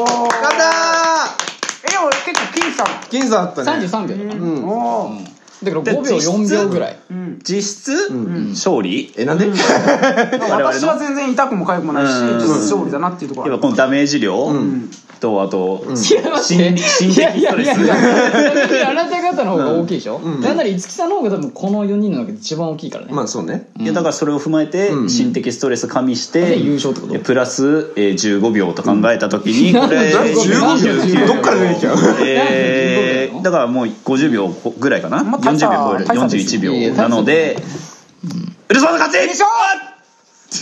[0.00, 0.68] おー勝ったー
[1.84, 6.98] えでも結構僅差だー銀座あったね33秒だから、うんおーだから5秒実質？4秒ぐらい。
[7.10, 7.38] うん。
[7.42, 8.10] 実質？
[8.50, 9.12] 勝利？
[9.16, 9.46] えなんで？
[10.50, 12.38] 私は全然痛くも痒くもないしうん。
[12.38, 14.52] 実質勝利だなっていうところやっぱこのダメージ量？
[14.52, 14.90] ん。
[15.20, 18.90] とあといや待って心理心理いやいやいやいストレや。
[18.90, 20.40] あなた方の方が大きいでしょ、ん。
[20.42, 23.68] なんなら五木さんの方が多分この4人の中で一番大きいからね、まあそうね。
[23.78, 25.08] いやだからそれを踏まえてうん。
[25.08, 27.14] 心的ストレス加味してで優勝ってこと？
[27.14, 31.26] えプラスえー15秒と考えた時にこれ15秒。
[31.26, 35.22] どっから出てきたのえーだからもう50秒ぐらいかな？
[35.24, 36.04] まあ大差40秒超える。
[36.06, 36.56] 大差です。
[36.56, 37.56] 41いやいや秒なので
[38.68, 39.44] ウルスマの勝ち優勝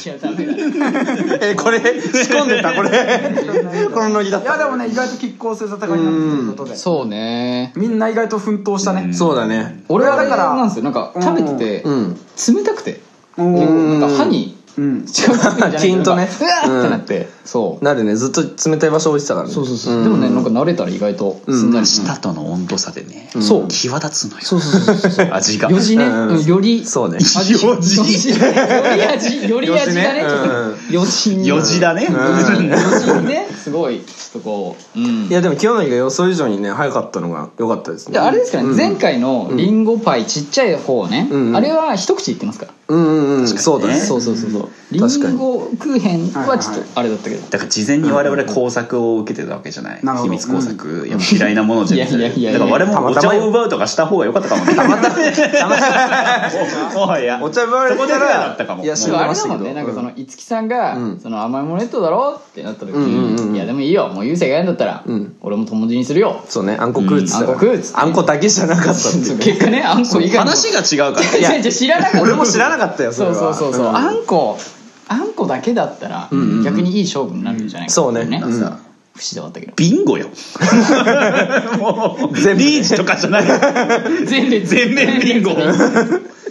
[0.04, 1.84] いやダメだえこれ仕
[2.32, 2.72] 込んでた？
[2.74, 2.88] これ。
[3.92, 4.56] このノリだった。
[4.56, 6.76] いやでもね意外と拮抗する戦いになってるということで。
[6.76, 7.72] そうね。
[7.76, 9.12] みんな意外と奮闘したね。
[9.12, 9.84] そうだね。
[9.88, 10.84] 俺はだかららなんですよ。
[10.84, 12.14] なんか食べててうん。
[12.54, 13.00] 冷たくて
[13.36, 15.04] お結構ーなんか歯にうん。
[15.04, 16.28] 近づいてんじゃない キーンとね。
[16.40, 17.84] うわーってなってそう。
[17.84, 18.14] なるね。
[18.14, 19.54] ずっと冷たい場所置いてたからね。
[19.54, 20.02] そうそうそう。
[20.02, 21.40] でもねなんか慣れたら意外と。
[21.48, 21.72] すん。
[21.72, 23.30] なりし舌との温度差でね。
[23.40, 23.68] そう。
[23.68, 24.44] 際立つのよ。
[24.44, 25.28] そうそうそうそう。
[25.32, 25.70] 味が。
[25.70, 26.04] よじね。
[26.46, 26.84] より。
[26.84, 27.18] そうね。
[27.18, 27.52] 味。
[27.54, 27.98] よじ。
[27.98, 28.04] よ
[28.94, 29.48] り味。
[29.48, 30.24] より味がね。
[30.90, 32.04] よじよじだね。
[32.04, 33.48] よじよじにね。
[33.62, 34.00] すごい。
[34.00, 35.26] ちょっとこううん。
[35.26, 38.14] いやでも清則が予想以上にね早かったのが良かったですね。
[38.14, 38.76] であれですかね、うん。
[38.76, 43.48] 前回のリンゴパイちっちゃい方ね、あれは一口いってますから、うんうんうん。
[43.48, 43.98] そうだね。
[43.98, 44.68] そうそうそうそう。
[44.90, 45.34] リ確かに。
[45.34, 50.00] ンゴクーヘンはちょっとあれだったけど、だから事前に我々工作を受けてたわけじゃない。
[50.02, 50.30] なるほど。
[50.30, 51.06] 秘密工作。
[51.08, 52.58] やっぱ嫌いなものじゃないいやいやいやいや。
[52.58, 54.64] だから我々もおたまたま茶を奪うとかした方が良かったかも。
[54.64, 54.72] ね
[56.94, 57.38] もはや。
[57.42, 58.84] お茶奪われたらだったかも。
[58.84, 59.74] いやあれだもんね。
[59.74, 61.20] なんかその五木さんが、うん。
[61.20, 63.56] その甘いものネットだろってなった時に、うんうんうん。
[63.56, 64.08] いやでもいいよ。
[64.08, 65.34] もう優勢がやんだったら、うん。
[65.40, 66.40] 俺も友達にするよ。
[66.48, 66.76] そうね。
[66.78, 67.46] あんこ食うっつったら。
[67.46, 67.52] うん。
[67.52, 68.00] あんこ食うっつって。
[68.00, 70.50] あんこだけじゃなかった結果ねあんこ以外の。
[70.50, 71.38] 話が違うから。
[71.38, 72.22] いや いや知らなかった。
[72.22, 73.34] 俺も知らなかったよそうは。
[73.34, 73.96] そうそうそう、ん。
[73.96, 74.58] あんこ
[75.12, 76.28] あんこだけだったら、
[76.64, 78.40] 逆にいい勝負になるんじゃないかそうね。
[79.14, 79.72] 不ったけど。
[79.76, 80.28] ビンゴよ。
[81.78, 83.44] もうリーチとかじゃない。
[84.26, 85.50] 全 面全面ビンゴ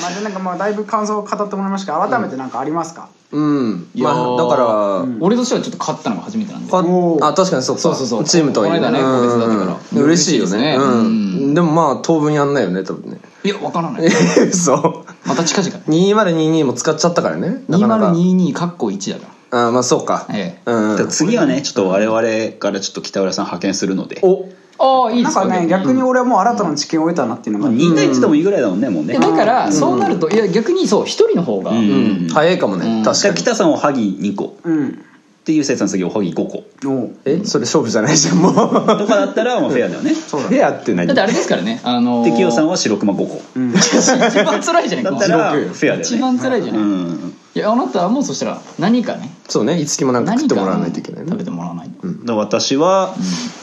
[0.00, 3.90] まあでなんかまあだいぶ感想を語ってもらいましたが改めてなんかありますか、うん。
[3.94, 4.14] いやー。
[4.14, 6.70] まあだから、俺としてはちょっと勝ったのが初めてなんで。
[6.70, 7.24] かおー。
[7.24, 7.76] あ確かにそう。
[7.76, 8.24] かそうそうそう。
[8.24, 9.20] チームとはいえこの間ねうん。
[9.20, 9.78] 個別だったから。
[10.00, 10.02] うん。
[10.04, 10.50] 嬉しいよね。
[10.50, 10.76] 嬉しいですね。
[10.78, 10.92] うん。
[10.92, 11.54] うん。
[11.54, 13.20] でもまあ当分やんないよね多分ね。
[13.44, 14.10] いやわからない。
[14.52, 15.74] そうまた近々。
[15.88, 17.64] 2022も使っちゃったからね。
[17.68, 18.12] なかなか。
[18.12, 19.32] 2022カッコ1だか
[19.66, 20.70] あまあそうか、ええ。
[20.70, 20.96] うん。
[20.96, 24.18] じゃあ次はねちょっと我々からちょっと北浦さん派遣するので。
[24.22, 24.42] お。
[24.42, 24.48] ら
[24.78, 29.14] ああいいですなんかね逆に俺はもう新たな知見を得たなっていうのが、2対1でもいいぐらいだもんねもうね。
[29.14, 31.70] だからそうなるといや逆にそう一人の方が。
[31.70, 31.78] うん。
[31.78, 31.80] う
[32.26, 33.02] ん早いかもね、うん。
[33.02, 34.56] じゃあ確かに北さんおはぎ2個。
[34.64, 34.88] うん。
[34.88, 36.64] っていう説の次おはぎ5個。
[36.86, 37.16] おう。
[37.24, 37.44] え？
[37.44, 38.54] それ勝負じゃないじゃんもう。
[38.54, 40.14] とかだったらもうフェアだよね。
[40.14, 41.06] そうだフェアって何？
[41.06, 42.30] だってあれですからねあのー。
[42.30, 43.42] で清さんは白熊5個。
[43.56, 43.72] うん。
[43.74, 46.02] 一番辛いじゃないかだったらフ白くェアだよね。
[46.02, 49.28] 一番辛いじゃうない、んいやあなたはもうそしたら何かね。
[49.46, 49.78] そうね。
[49.78, 51.30] いつきもなんか食ってもらわないといけないね。
[51.30, 51.90] 食べてもらわない。
[51.90, 53.14] と、で私は、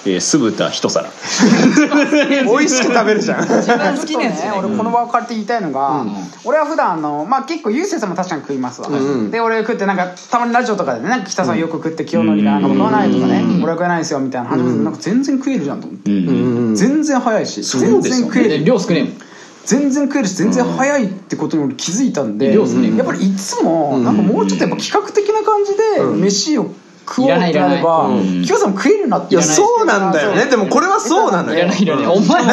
[0.06, 1.10] えー酢豚一皿。
[2.46, 3.44] 美味しく食べるじゃん。
[3.44, 4.54] 一番好きなやつねね。
[4.60, 6.12] 俺この場を借りて言いたいのが、うん。
[6.44, 9.32] 俺は普段あのまあ結構ゆうせいさんも確かに食いますわ、うん。
[9.32, 13.64] で俺食ってなんかたまにラジオとかでねなんか北さんよく食って清則がなんか食わないとかね、うん。
[13.64, 16.28] 俺は食えないですよみたいな話なんか全然食えるじゃんと思って、うん。
[16.28, 17.64] うん全然早いし。
[17.64, 18.02] 全ですよね。
[18.04, 18.64] で然食える。
[18.66, 19.29] 量少ねえもん
[19.66, 25.84] 全然食えるし全然早いってことに俺気づいたんで、やっぱりいつもなんかもうちょっとやっぱ企画的な感じで
[26.28, 26.74] 飯を
[27.07, 28.43] 食おうってなればうん。
[28.43, 30.45] 清さんも食えるなっていやそうなんだよね。
[30.45, 31.60] でもこれはそうなのよ。
[31.60, 32.05] いらないいらない。
[32.05, 32.43] お前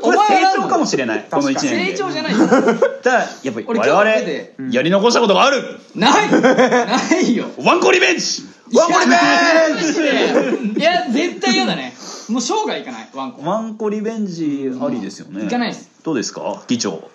[0.00, 1.26] これ成長かもしれない。
[1.30, 5.62] この1年成で長じゃないただやっぱり俺我々やり残したことがある。
[5.94, 6.30] ない。
[6.30, 7.46] ないよ。
[7.58, 8.44] ワンコリベンジ。
[8.74, 9.16] ワンコリベ
[10.74, 11.92] ンいや絶対嫌だね
[12.28, 13.42] もう生涯いかないワンコ。
[13.42, 15.44] ワンコリベンジありですよね。
[15.46, 15.90] いかないです。
[16.04, 16.62] どうですか？
[16.68, 17.10] 議長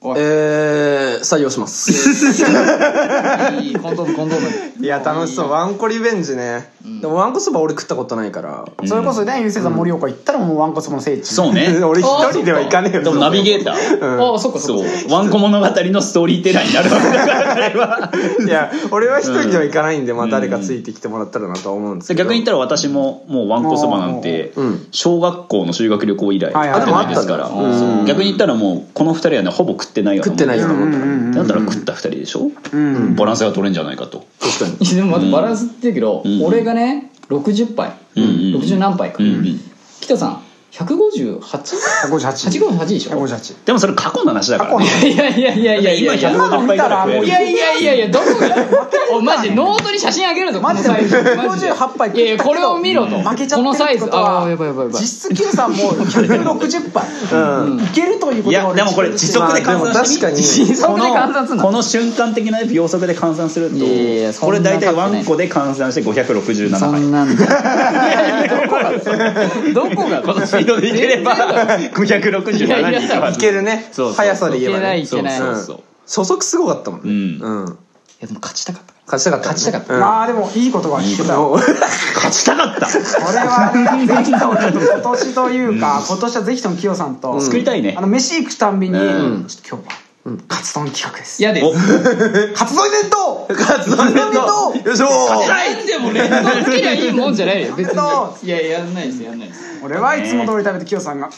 [0.00, 1.90] えー、採用します。
[3.60, 4.84] いいコンドームコンドーム。
[4.84, 5.50] いや楽しそう。
[5.50, 6.70] ワンコリベンジね、
[7.00, 11.34] でもワンコそば俺食ったことないから、それこそねゆうせいさん盛岡行ったらもうわんこそばの聖地。
[11.34, 11.78] そうね。
[11.82, 13.02] 俺一人では行かねえよ。
[13.02, 14.32] でもナビゲーター。
[14.32, 14.90] ああそっかそそっか。
[15.08, 15.12] う。
[15.12, 18.10] ワンコ物語のストーリーテラーになるわけだから。
[18.46, 22.18] いや俺は一人では行かないんで、まあ誰かついてきてもらったらなとは思うんですけど。
[22.18, 24.86] 逆に言ったら私ももうワンコそばなんてうん。
[24.92, 27.46] 小学校の修学旅行以来はいはい食ってないですから。
[27.46, 27.96] あでもあったんだ。
[27.96, 28.06] そう。
[28.06, 31.38] 逆に言ったらもうこの二人はねほぼ食ってないようなもん食ってないようなもんだ。
[31.38, 32.50] だったら食った二人でしょ？
[32.72, 33.14] うん。
[33.16, 34.26] バランスが取れんじゃないかと。
[34.40, 34.76] 確かに。
[34.86, 36.44] いやでも待ってバランスって言うけど、うん。
[36.44, 38.22] 俺がね60杯、うん。
[38.22, 38.30] うん
[38.62, 39.28] 60何杯か、うん。
[39.28, 39.60] うん
[40.00, 44.84] 北さん 158?858 158でしょ？158でもそれ過去の話だからね。
[45.10, 49.16] いやいやいやいやいやいや今150杯ぐらい食えるいやいやいやいやどこが？
[49.16, 53.18] おマジ ノートに写真あげるぞマジで158杯いやいやこれを見ろと。
[53.18, 54.08] 負けちゃってるこのサイズ。
[54.12, 55.02] ああやばいやばいやばい。
[55.02, 57.80] 実質 Q さんも160杯うん。
[57.80, 61.64] いけるということがいやでもこれ時速で換算してみまあ確かに時速で換算すんの。
[61.64, 67.44] この瞬間的な秒速で換算するといやいやいやそんなこれ大体ワンコで換算して567そ杯んなんだ。
[67.44, 68.92] いやいやどこが
[69.72, 73.88] どこがこのスピードでいければ567いやいや人はいけるね。
[73.92, 74.98] そうそう速さで言えばね。
[74.98, 75.50] いけないいけない。
[75.50, 75.82] うんそうそう。
[76.06, 77.10] 初速すごかったもんね。
[77.10, 77.62] うん。
[77.64, 77.68] うん。
[77.68, 77.76] い
[78.20, 78.94] やでも勝ちたかった。
[79.06, 79.52] 勝ちたかったね。
[79.54, 79.94] 勝ちたかった。
[79.94, 80.00] うん。
[80.00, 81.38] まあでもいいことが聞けた。
[81.38, 82.86] 勝ちたかった。
[82.86, 87.94] 俺はね今年というか今年はぜひともキヨさんと作りたいね。
[87.96, 89.44] あの飯行くたんびにうん。
[89.46, 91.40] ちょっと今日はカツ丼企画です。
[91.40, 91.66] 嫌です。
[91.66, 91.72] お。
[92.54, 94.88] カツ丼イベントカツ丼弁当。
[94.88, 95.08] よいしょ。
[95.46, 97.74] なんでも連動つけりゃいいもんじゃないよ。
[97.76, 97.94] 別に。
[98.42, 99.60] いややんないですやんないです。
[99.82, 101.30] 俺はいつも通り食べてキヨさんが。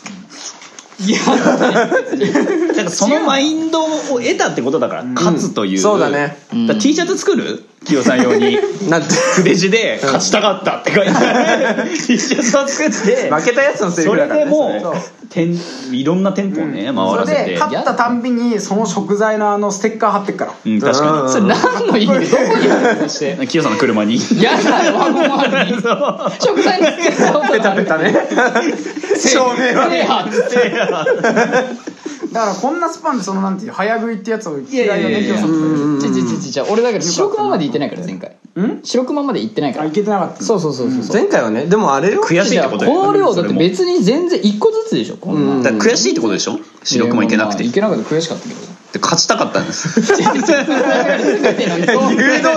[1.03, 1.19] いや
[2.77, 3.89] なんかそのマインドを
[4.21, 5.81] 得たってことだから勝つという。
[5.81, 6.39] そうだね。
[6.53, 7.65] だから T シャツ作る？
[7.85, 8.59] キヨさん用に。
[8.89, 9.09] なんて。
[9.37, 11.91] 筆字で「勝ちたかった」って書いてある。
[11.91, 14.99] T シャツを作って負けたやつのセリそれフだからねでもそれ。
[14.99, 15.03] う。
[15.31, 15.57] 店
[15.93, 17.51] いろんな店舗をね回それらせて。
[17.53, 20.53] で勝ったたんびにその食材のあのステッカー貼ってっから。
[20.65, 22.29] うん確かそれ何の意味？
[22.31, 24.17] どこにあるのしてにキヨさんの車に。
[24.17, 25.79] 嫌だよワゴン周りに
[26.41, 28.13] 食材につけたことペタペタね。
[29.17, 30.29] 照明は。
[30.31, 31.91] 制覇
[32.33, 46.59] だからこんなスパンでそのなんていう早食いってやつを嫌いだねキヨさんちちちちち俺だから白熊まで行ってないから前回ん白熊まで行ってないかあらいけてなかったそうそうそうそう前回はねでもあれよ悔しいってことこの量だって別に全然一個ずつでしょこんな悔しいってことでしょ？
[46.85, 47.65] 白熊いけなくて。
[47.65, 48.61] いけなくて悔しかったけど
[48.93, 50.01] で勝ちたかったんです。
[50.01, 50.25] 誘導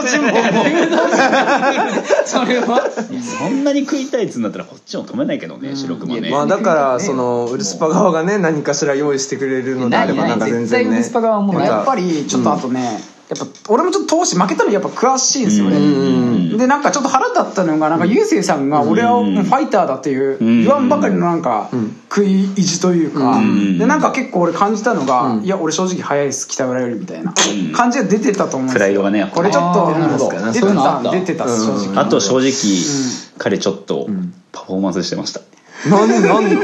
[0.08, 0.64] 尋問も。
[2.26, 2.90] それは。
[3.40, 6.32] そんなに食いたいっつうんだったらこっちも止めないけどね白熊ね。
[6.32, 10.68] まあだからそのウルスパ側がね何かしら用意してくれるのであればなんか全然ね。
[10.68, 13.00] 絶対ウルスパ側はもやっぱりちょっとあとね、
[13.36, 16.58] やっぱ俺もちょっと投資負けたのやっぱ詳しいんですよ俺、うん。
[16.58, 20.62] でなんかちょっと腹立ったのがなんかゆうせいさんが俺はもうファイターだっていううん。
[20.64, 21.70] 言わんばかりのなんか
[22.10, 23.78] 食い意地というかん。
[23.78, 27.34] でなんか結構俺感じたのがいや俺正直早いです北浦よりみたいな
[27.76, 28.80] 感じが出てたと思うんですよ。
[28.80, 29.94] プライドがねこれちょっと
[30.52, 32.00] 出てたた出てた正直。
[32.00, 32.52] あと正直
[33.38, 34.08] 彼ちょっと
[34.52, 35.42] パフォーマンスしてました。
[35.90, 36.56] なんでなんで？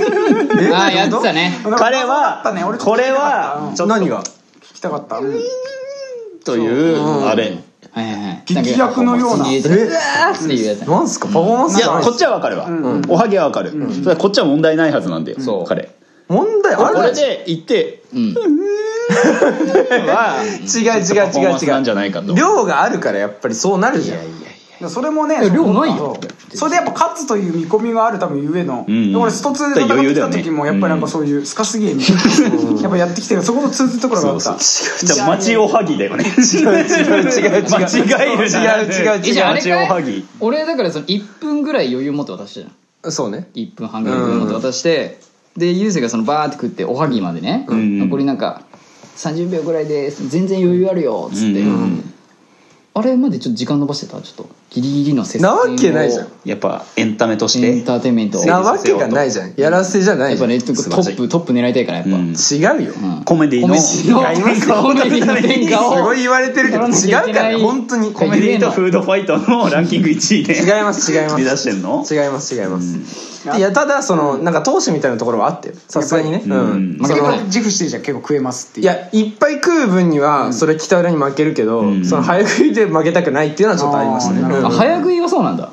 [0.61, 0.71] え？
[0.73, 1.57] ああやってたね。
[1.77, 2.43] 彼は
[2.79, 3.93] これはちょっと。
[3.93, 4.23] 何が
[4.61, 5.17] 聞きたかった。
[5.17, 5.33] うん
[6.51, 7.53] というあれ。
[7.91, 9.49] はいは劇薬のような。
[9.51, 9.59] え？
[9.59, 10.79] っていうやつ。
[10.81, 11.27] ねなんすか？
[11.27, 12.67] パフォーマンスじゃないいやこっちはわかるわ。
[13.07, 13.71] おはぎはわかる。
[13.71, 13.77] そ
[14.09, 15.65] れはこっちは問題ないはずなんでそう。
[15.65, 15.89] 彼。
[16.27, 18.35] 問題あれこれで言ってうん。
[19.09, 21.83] は違う違う違う違う。
[21.83, 22.33] じゃないかと。
[22.35, 24.17] 量があるからやっぱりそうなるじゃん
[24.87, 26.17] それもねえ量ないよ。
[26.53, 28.85] それでやっぱ勝つという見込みがある多分ゆえの、
[29.19, 33.43] 俺スト2で戦ってきた時もやっぱりなんかそういうスカすげえみたいなやっぱやってきてる。
[33.43, 34.57] そこの通ずるところがあった。
[34.57, 36.23] じゃあ町おはぎだよね。
[36.23, 37.29] 違う違う違う。
[37.29, 38.87] 違う間違えるな違う。
[38.87, 39.19] 違う違う。
[39.19, 43.49] えじゃああれ町おかはいぎ俺だからその1分ぐらい余裕持って渡したじゃんそうね。
[43.55, 45.19] 1分半ぐらい余裕持って渡して
[45.57, 47.99] でゆうせいがそのバーって食っておはぎまでねん。
[47.99, 48.63] 残りなんか
[49.17, 50.27] 30秒ぐらいです。
[50.29, 51.59] 全然余裕あるよっつって。
[51.61, 52.13] うん。
[52.93, 54.21] あれまでちょっと時間延ばしてた？
[54.21, 56.27] ちょっとギリギリの接戦をなわけないじゃん。
[56.45, 58.45] やっぱエンタメとしエンてターテインメント。
[58.45, 59.53] なわけがないじゃん。
[59.57, 60.51] やらせじゃないじゃん。
[60.51, 62.29] 違やっぱねトップトップ狙いたいからやっぱ、うん。
[62.29, 62.93] うよ。
[62.93, 63.23] うん。
[63.23, 64.07] コメディの違います
[64.69, 67.57] よコメディの天下をすごい言われてるけど違うからね。
[67.57, 85.71] 本当にコメディとフードファイトのランキング1位で違います違います目指してんの違います違いますいやただそのなんか闘志みたいなところはあってさすがにねうんうん負けてない自負してるじゃん結構食えますっていういやいっぱい食う分にはそれ北浦に負けるけど、んその早食いで負けたくないっていうのはちょっとありましたねあ早食いはそうなんだ。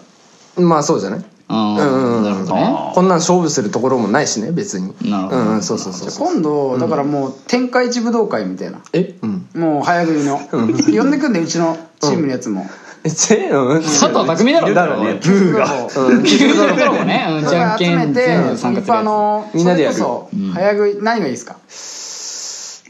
[0.56, 1.24] うんまあそうじゃない？
[1.48, 2.24] あうんうんうん。
[2.24, 2.54] なるほど
[2.94, 4.94] こんなん勝負するところもないしね別に。
[5.08, 5.36] なるほど。
[5.36, 8.80] うんうんそうそうそう今度だからもう天下一武道会みたいな。
[8.92, 9.14] え？
[9.22, 9.46] うん。
[9.54, 10.38] もう早食いの。
[10.38, 12.66] 呼んでくんでうちのチームのやつも。
[13.04, 13.82] えぜうん。
[13.82, 15.20] 佐藤匠だろだろうね。
[15.22, 15.66] ブーが。
[16.08, 19.94] うん結局のところもね、うん、じゃんけん集めて全部参加するやあのみんなでやる。
[19.94, 21.56] それこそ早食い何がいいですか？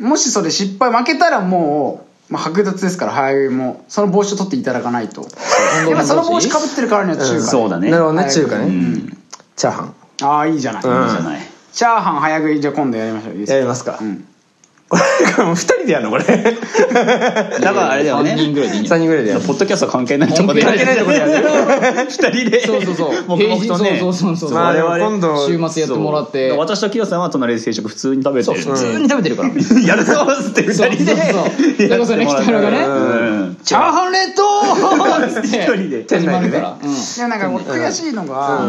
[0.01, 5.23] もしそれ失敗負けたらもう、まあ、剥奪ですから早食いもその帽子を取っていただかないと。
[5.89, 7.91] やっぱその帽子かぶってるからには中華でそうだね。
[7.91, 8.33] なるほどねはい。
[8.33, 8.67] 中華ね。
[8.67, 9.19] うん。
[9.55, 9.95] チャーハン。
[10.23, 11.03] ああいいじゃない、うん。
[11.05, 11.41] いいじゃない。
[11.73, 13.45] チャーハン早食いじゃあ今度やりましょう。
[13.45, 13.99] やりますか。
[14.01, 14.27] うん
[14.89, 16.23] 2人でやるのこれ。
[16.25, 18.35] 3だからあれだよね。
[18.35, 19.01] 3人ぐらいでいいんじゃない？
[19.01, 19.45] 人ぐらいでやる。
[19.45, 21.33] ポッドキャスト関係ないとこで関係ないとこでやる。
[22.09, 22.65] 二人で。
[22.65, 23.25] そうそうそう。
[23.27, 23.99] 黙々とね。
[23.99, 24.59] そうそうそうそう。
[24.59, 26.51] 我々今度週末やってもらって。
[26.51, 26.59] そう。
[26.61, 29.49] 私とキヨさんは隣で定食普通に食べてる普通に食べてるから。
[29.83, 31.07] やるぞっつって二人で。
[31.07, 31.89] そうそうそう。
[31.89, 32.91] だからそれね北原がねう。
[32.91, 33.57] ん。
[33.65, 34.45] チャーハンレッド
[35.27, 35.49] っつって。
[35.49, 36.07] 一人で。
[36.09, 36.79] 始まるから。
[36.81, 36.89] うん。
[36.89, 38.69] でもなんか俺悔しいのが、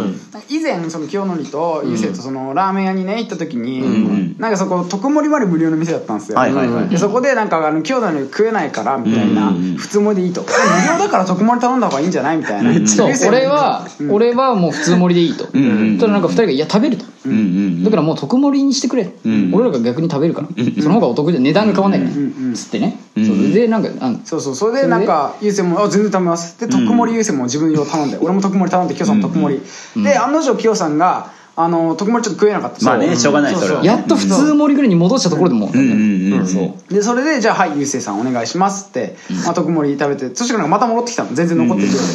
[0.50, 4.36] 以前その清則とゆうせいとそのラーメン屋にね行った時に、ん。
[4.40, 6.90] なんかそこ特盛りまで無料の店だったんですよ、はいはいはい。
[6.90, 9.76] でそこでなんかあの清則食えないからみたいな、うんうんうん。
[9.78, 10.42] 普通盛りでいいと。
[10.42, 12.38] 無料だから特盛り頼んだ方がいいんじゃない？
[12.38, 13.12] みたいな、そう。
[13.28, 15.46] 俺は俺はもう普通盛りでいいと。
[15.58, 17.06] んうんそしたらなんか二人が「いや食べる」と。
[17.26, 20.48] うんうんだからもう特盛りにしてくれ、ん俺らが逆に食べるから、
[20.82, 24.56] その方がお得で値段が変わんないから、んつってね、んそうでなんかあのそうそう。
[24.56, 29.60] それでなんかゆうせいも「あ全然食べます」で特盛りゆうせいも自分用頼んで俺も特盛り頼んで清さんも特盛
[29.96, 32.86] り、で案の定清さんがあの特盛りちょっと食えなかった。
[32.86, 33.84] まあねしょうがないそれは。
[33.84, 35.66] やっと普通盛りぐらいに戻したところでも。
[35.66, 36.48] う、うんうんうん。
[36.48, 42.14] そうでそれでじゃあはいゆうせいさんお願いしますって、まあ、特盛り食べてそしてなんかまた戻ってきたの全然残ってる状態で、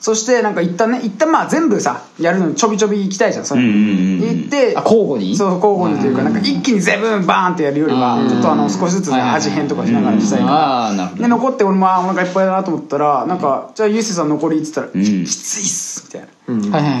[0.00, 3.78] そしてなんか一旦ね一旦まあ全部さやるのにちょびちょび行きたいじゃんそれ、うんうんう
[4.24, 5.36] ん行ってあ交互に？
[5.36, 10.52] そう交互にというかなんか一気に全部バーンってやるよりはうんちょっとあの少しずつね味変とかしながらしたいから。
[10.52, 11.22] ああなるほど。
[11.22, 14.90] で残って俺もお腹いっぱいだなと思ったらなんかじゃあゆうせいさん残りっつったら「ん。
[14.92, 16.28] きついっす」みたいな。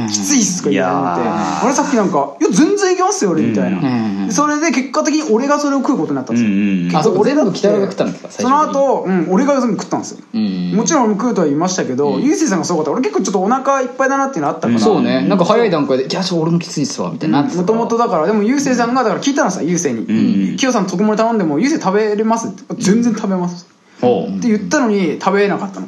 [0.08, 14.78] きついっすとか言われてさっきなんか「いや全然いけますよ俺」みたいな、んでそれで結果的に俺がそれを食うことになったんですよ、あそうか俺だって全部北原が食ったんですか最その後、うん、俺が全部食ったんですよ、うんもちろん俺も食うとは言いましたけど、ゆうせいさんがすごかった俺結構ちょっとお腹いっぱいだなっていうのあったから。
[14.78, 15.26] そうね。
[15.26, 17.42] なんか早い段階で「いや俺もきついっすわ」みたいにな。
[17.42, 23.66] ってたもともとだからでもゆうせいさんがだから聞いたのさゆうせいに「きよさん特盛り頼んでもゆうせい食べれます?」って「全然食べます」
[23.98, 25.86] って言ったのに食べなかったの。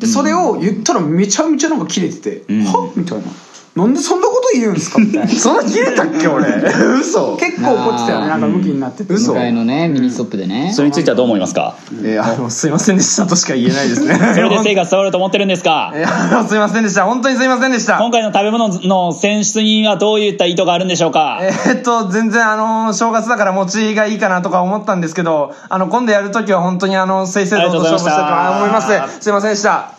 [0.00, 2.64] でそれを言ったらめちゃめちゃなんかキレてて「ん。
[2.64, 3.24] はみたいな
[3.76, 6.46] 「なんでそんなこと言うんですか?」みたいなそんな切れたっけ俺？
[7.00, 7.36] 嘘。
[7.36, 9.12] 結構怒ってたよねなんか向きになってて。
[9.12, 9.32] 嘘。
[9.34, 10.72] 向かいのねミニストップでね。
[10.74, 11.74] それについてはどう思いますか？
[12.02, 14.14] えーあのすいませんでしたとしか言えないですね。
[14.34, 15.92] それで成果伝わると思ってるんですか？
[15.96, 17.04] いやあのすいませんでした。
[17.04, 17.98] 本当にすいませんでした。
[17.98, 21.38] 今回の食べ物の選出にはどういった意図があるんでしょうか？
[21.42, 29.22] えーっと全然あの正月だから餅がいいかなとか思ったんですけどあの今度やるときは本当にあの正々堂々と勝負したいと思います。
[29.22, 29.90] すいませんでした。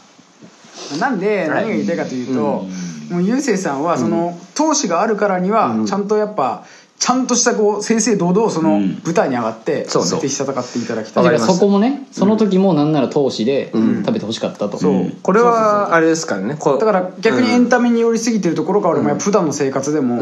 [0.99, 2.65] なんで何が言いたいかというと、
[3.11, 6.65] ゆうせいさんはその闘志があるからにはちゃんとやっぱ
[6.99, 9.01] ちゃんとしたこう正々堂々そのん。
[9.05, 15.11] 舞台に上がってそうぜひ戦っていただきたいだからそこもねその時もなんなら投資で食べてほしかったと、そう。
[15.21, 20.21] これはあれですからねだから逆にエンタメに寄りすぎてるところが俺も普段の生活でも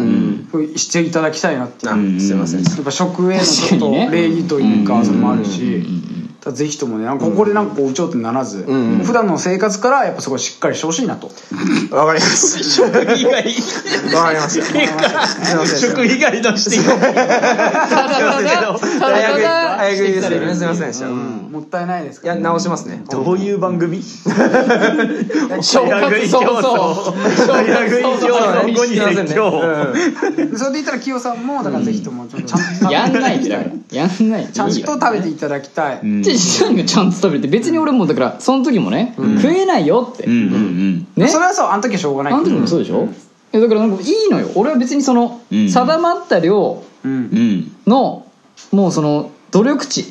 [0.75, 2.17] していただきたいなっていう。
[2.17, 2.63] あすいません。
[2.63, 5.81] やっぱ食へのちょっと礼儀というかそれもあるし。
[5.81, 11.31] らぜひともねなんかここでなんかこう頂点にならず、ん普段の生活からやっぱすごいしっかりしてほしいなと。
[11.91, 12.87] わかりました 食
[13.17, 13.33] 以外。
[14.13, 14.59] わかります。
[14.59, 15.89] いません。
[15.89, 16.99] 食以外の指摘を。
[16.99, 17.15] ただ。
[17.89, 18.79] ただ。
[18.99, 21.07] た早食いですすいませんでした。
[21.07, 21.49] うん。
[21.51, 23.03] もったいないですいやから、ね、直しますね。
[23.09, 24.03] どういう番組？
[24.03, 24.29] 正
[25.87, 28.73] 月早々早食い競争。
[28.73, 29.61] 後に説教
[30.35, 33.49] でそれで言ったらキヨさんもだからぜひともちょっとちゃんと食べてやんない
[33.91, 34.51] やんない。
[34.51, 35.99] ちゃんと食べていただきたい、
[36.35, 43.07] うんじゃあ何がちゃんと食べるって別に俺もだからその時もね、食えないよって、うんうんねそれはそうあの時はしょうがないあの時もそうでしょ、い
[43.51, 48.25] やだからなんかいいのよ俺は別にその、定まった量の
[48.71, 50.05] もうその努力値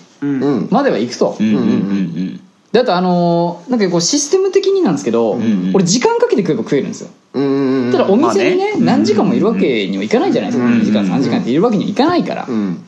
[0.71, 2.41] までは行くと、うんうんうん
[2.73, 7.45] であとあのーなんかこうシステム的になんですけど、んうん俺時間かけて食えば食えるんですようん
[7.87, 12.85] うんただお店にね,、まあね何時間もいるわけにはいかないじゃないですか、うん2時間3時間っているわけにはいかないから、うん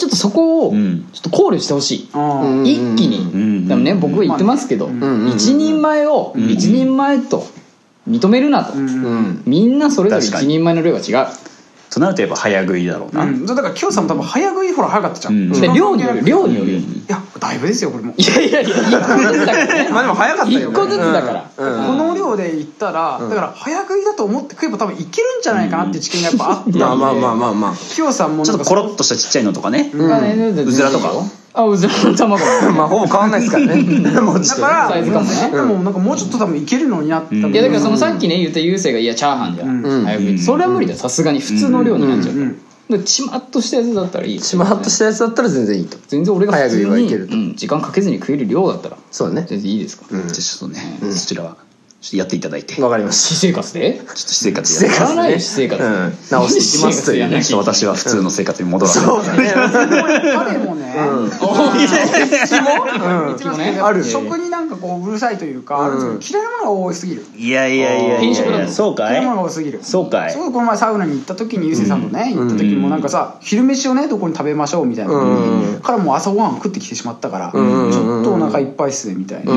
[0.00, 1.06] ちょっとそこをうん。
[1.12, 2.18] ちょっと考慮してほしい、う
[2.62, 2.66] ん。
[2.66, 3.68] 一気に、ん。
[3.68, 5.02] でもね僕は言ってますけど、ん。
[5.02, 5.28] うん。
[5.28, 6.40] 一人前をん。
[6.48, 7.44] 一人前と
[8.08, 8.72] 認めるなと、
[9.44, 11.26] みんなそれぞれ一人前の量が違う
[11.90, 13.24] となるとやっぱ早食いだろうな。
[13.24, 15.74] うん、だからキヨさんも多分早食いほら早かったじゃん、うん。
[15.74, 18.14] 量による量によるよ、いやだいぶですよこれも。
[18.16, 19.88] いやいやいや一個ずつだからね。
[19.92, 21.80] まあでも早かったよ一個ずつだから、うん。
[21.80, 21.86] うん。
[21.86, 27.74] この量で言ったら、だから早食いだと思って食えば多分いけるんじゃないかなっていう知見がやっぱあったんで、 まあまあまあまあまあ。
[27.74, 29.90] キヨさんもちょっとコロッとしたちっちゃいのとかね。
[29.92, 31.12] まあねうずらとか
[31.52, 32.44] あうずらの卵。
[32.76, 33.82] まあほぼ変わんないですからね。
[34.20, 34.62] もうちょっと。
[34.62, 40.04] ねだからサイズ感もねでもなんかもうちょっと多分いけるのになっていやだからそのさっきね言った優勢がいやチャーハンじゃん、うん。
[40.04, 40.98] 早食いってそれは無理だよ。
[40.98, 42.50] さすがに普通の量になっちゃうから、うん。
[42.50, 42.56] うん。
[42.90, 44.36] だからちまっとしたやつだったらいい。
[44.36, 45.96] よしまっとしたやつだったら全然いいと。
[46.08, 47.34] 全然俺が早食いはいにけると。
[47.34, 48.96] うん、時間かけずに食える量だったら。
[49.10, 49.46] そうだね。
[49.48, 50.20] 全然いいですか、うん。
[50.20, 51.56] じゃあちょっとねそちらは
[52.00, 52.74] ちょっとやっていただいて。
[52.74, 53.92] ちょっわかりまし私生活で？
[53.92, 55.82] と私生活たやってやらないよ私生活。
[55.82, 56.12] うん。
[56.30, 59.52] 直していきますというねちょっと私は普通の生活に戻らないそうだね。
[60.34, 60.94] 彼もね、
[63.82, 66.18] ある食になんかこううるさいというか、あるん。
[66.18, 67.24] ですけど嫌いなものが多すぎる。
[67.36, 69.12] いやいやいやいやそうかい？
[69.12, 69.84] 嫌いなものが多すぎる。
[69.84, 70.30] そうかい？
[70.30, 75.80] すごいこの前サウナに行った時にゆうせいさんとね、行った時もなんかさ昼飯をねどこに食べましょうみたいな、うん。
[75.82, 77.84] からもう朝ごはん食ってきてしまったから、んうん。
[77.84, 79.52] うんちょっとお腹いっぱいっすねみたいな、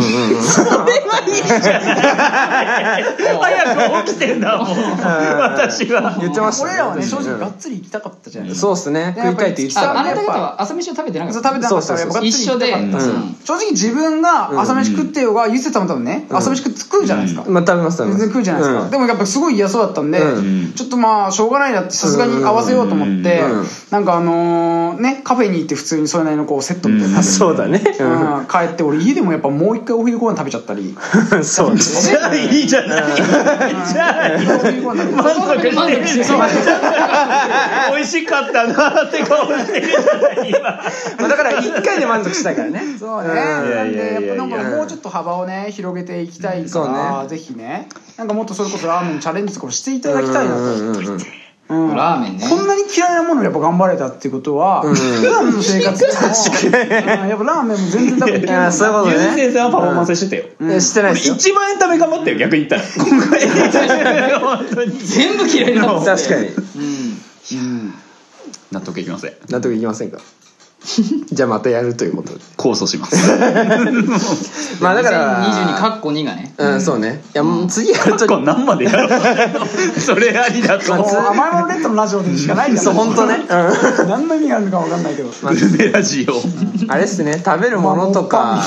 [3.41, 4.67] 早く起きてんだもん。
[4.67, 6.17] 私は。
[6.19, 8.49] 言ってました俺らはね正直がうっつり行きたかったじゃない。
[8.49, 11.41] ですかんそうっすね食いたいって言ってたああなた方は朝飯を食べてなかった。
[11.41, 12.73] そう食べてなかったから一緒で、
[13.45, 18.19] 正直自分が朝飯食ってようがゆうせいさんも多分ね朝飯食って食うじゃないですか、まあ食べます食べます。
[18.19, 18.89] 全然食うじゃないですか、うん。
[18.89, 20.73] でもやっぱすごい嫌そうだったんで、うん。
[20.73, 23.43] ちょっとまあしょうがないなってさすがに合わせようと思って、
[23.93, 27.79] なんかあのねカフェに行って普通にそれなりのこうセットみたいなの食べて、そうだね。
[28.39, 28.47] うん。
[28.47, 30.95] 帰って俺家でもやっぱもう一回お昼ご飯食べちゃったり。
[31.31, 32.67] うんそうですじゃあいい。
[32.67, 33.15] じゃない。
[33.15, 34.43] じゃあい。
[34.43, 36.39] いお昼ご飯食べ満足してる満足してるそう
[37.95, 46.29] 美味しかったなって顔してるじゃない今まあだから一回で満足したいからねそうね、うんなんでやっぱなんかもうちょっと幅をね広げてい。
[46.29, 46.67] きたい。
[46.67, 47.87] そうから、ねぜひね
[48.17, 50.49] なんかもっとそれこそラーメンチャレンジとかもしていただきたい。
[50.49, 50.99] なと、
[51.73, 51.79] うん。
[51.79, 52.47] うんうんうんうんラーメンね。
[52.49, 56.13] こんなに嫌いなものをやっぱ頑張れたっていうことは、普段の生活でも
[57.23, 59.33] うんやっぱラーメンも全然多分いけるいやそういうことね。
[59.35, 60.69] せいさんはパフォーマンスしてたよ。
[60.69, 61.35] いやしてないですよ。
[61.35, 63.05] 1万円食べ頑張ったよ逆に言ったら。
[64.99, 66.01] 全部嫌いなの。
[66.03, 66.49] 確かに。
[68.71, 69.33] 納得いきません。
[69.49, 70.17] 納得いきませんか？
[71.31, 72.39] じゃあまたやるということで。
[72.57, 73.15] 控訴します。
[74.81, 76.53] まあだから2022カッコ2がね。
[76.57, 77.21] うんそうね。
[77.33, 79.09] いやもう次やるとこれ何までやろう
[79.99, 80.93] それありだと。
[80.93, 88.61] 思う甘いものレッドのラジオでしかないじゃんそう本当ねうん何の意味があるのか分かんないけどグルメラジオあれっすね食べるものとか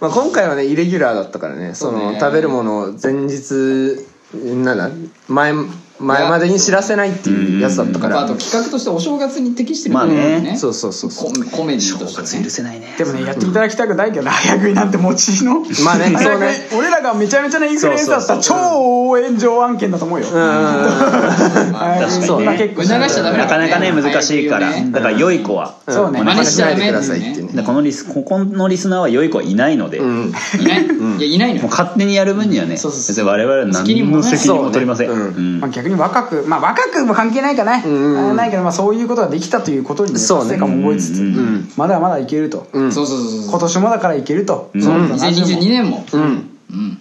[0.00, 4.90] まあ今回はねイレギュラーだったからねその食べるものを前日なんだ
[5.28, 5.52] 前
[6.00, 8.20] 前までに知らせないっていうやつだったから。
[8.20, 10.40] あと企画としてお正月に適してるまあね。
[10.40, 10.56] ね。
[10.56, 11.32] そうそうそうそう。
[11.50, 12.44] ココメディとしてね。
[12.44, 12.94] 許せないね。
[12.96, 15.60] でもねやっていただきたくないけど早食いなんて持ちの。
[15.84, 16.68] まあね早食いそうね。
[16.78, 20.26] 俺らがめちゃめちゃなインフルエンサーだったら超炎上案件だと思うよ。
[20.28, 20.34] うん。
[20.34, 20.46] うん。
[20.46, 22.46] うん早食いそうね。
[22.46, 24.68] まあ結構促しちゃダメなかなかね難しいから。
[24.68, 25.76] 早くだから良い子は。
[25.88, 26.20] そうね。
[26.20, 27.48] ん真似しちゃダメ真似しないでくださいっていうね。
[27.48, 30.32] だからこのリスここのリスナーは良い子はいないので、もううん。
[30.60, 31.68] いないいやいないのよ。
[31.68, 33.14] 勝手にやる分にはね、そうそうそう。
[33.14, 35.24] 別に我々は何責任もねの責任も取りません、そうね。
[35.24, 35.60] うん。
[35.60, 38.36] まあ、逆に若くまあ若くも関係ないかね、んうん。
[38.36, 40.52] ないけど、まあ、そういうことができたということにねそうね。
[40.52, 41.38] 達成感も覚えつつ、うんうん。
[41.38, 42.92] うんまだまだいけると、うん。
[42.92, 43.50] そうそうそうそう。
[43.50, 44.82] 今年もだからいけると、うん。
[44.82, 46.04] そうそう2022年も。
[46.12, 46.22] うん。
[46.22, 46.26] う
[46.74, 46.98] ん。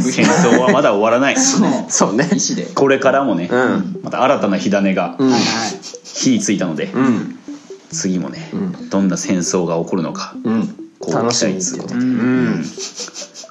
[0.00, 1.36] 戦争はまだ終わらない。
[1.36, 2.14] そう。
[2.14, 2.28] ね。
[2.32, 2.64] 意志で。
[2.74, 4.00] これからもね、うん。
[4.02, 5.32] また新たな火種がうん。
[6.04, 7.38] 火についたので、うん。
[7.90, 8.88] 次もね、ん。
[8.88, 12.64] どんな戦争が起こるのか、うん楽しみ期待することうでん。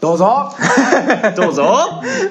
[0.02, 0.52] どうぞ。
[1.36, 1.64] どうぞ。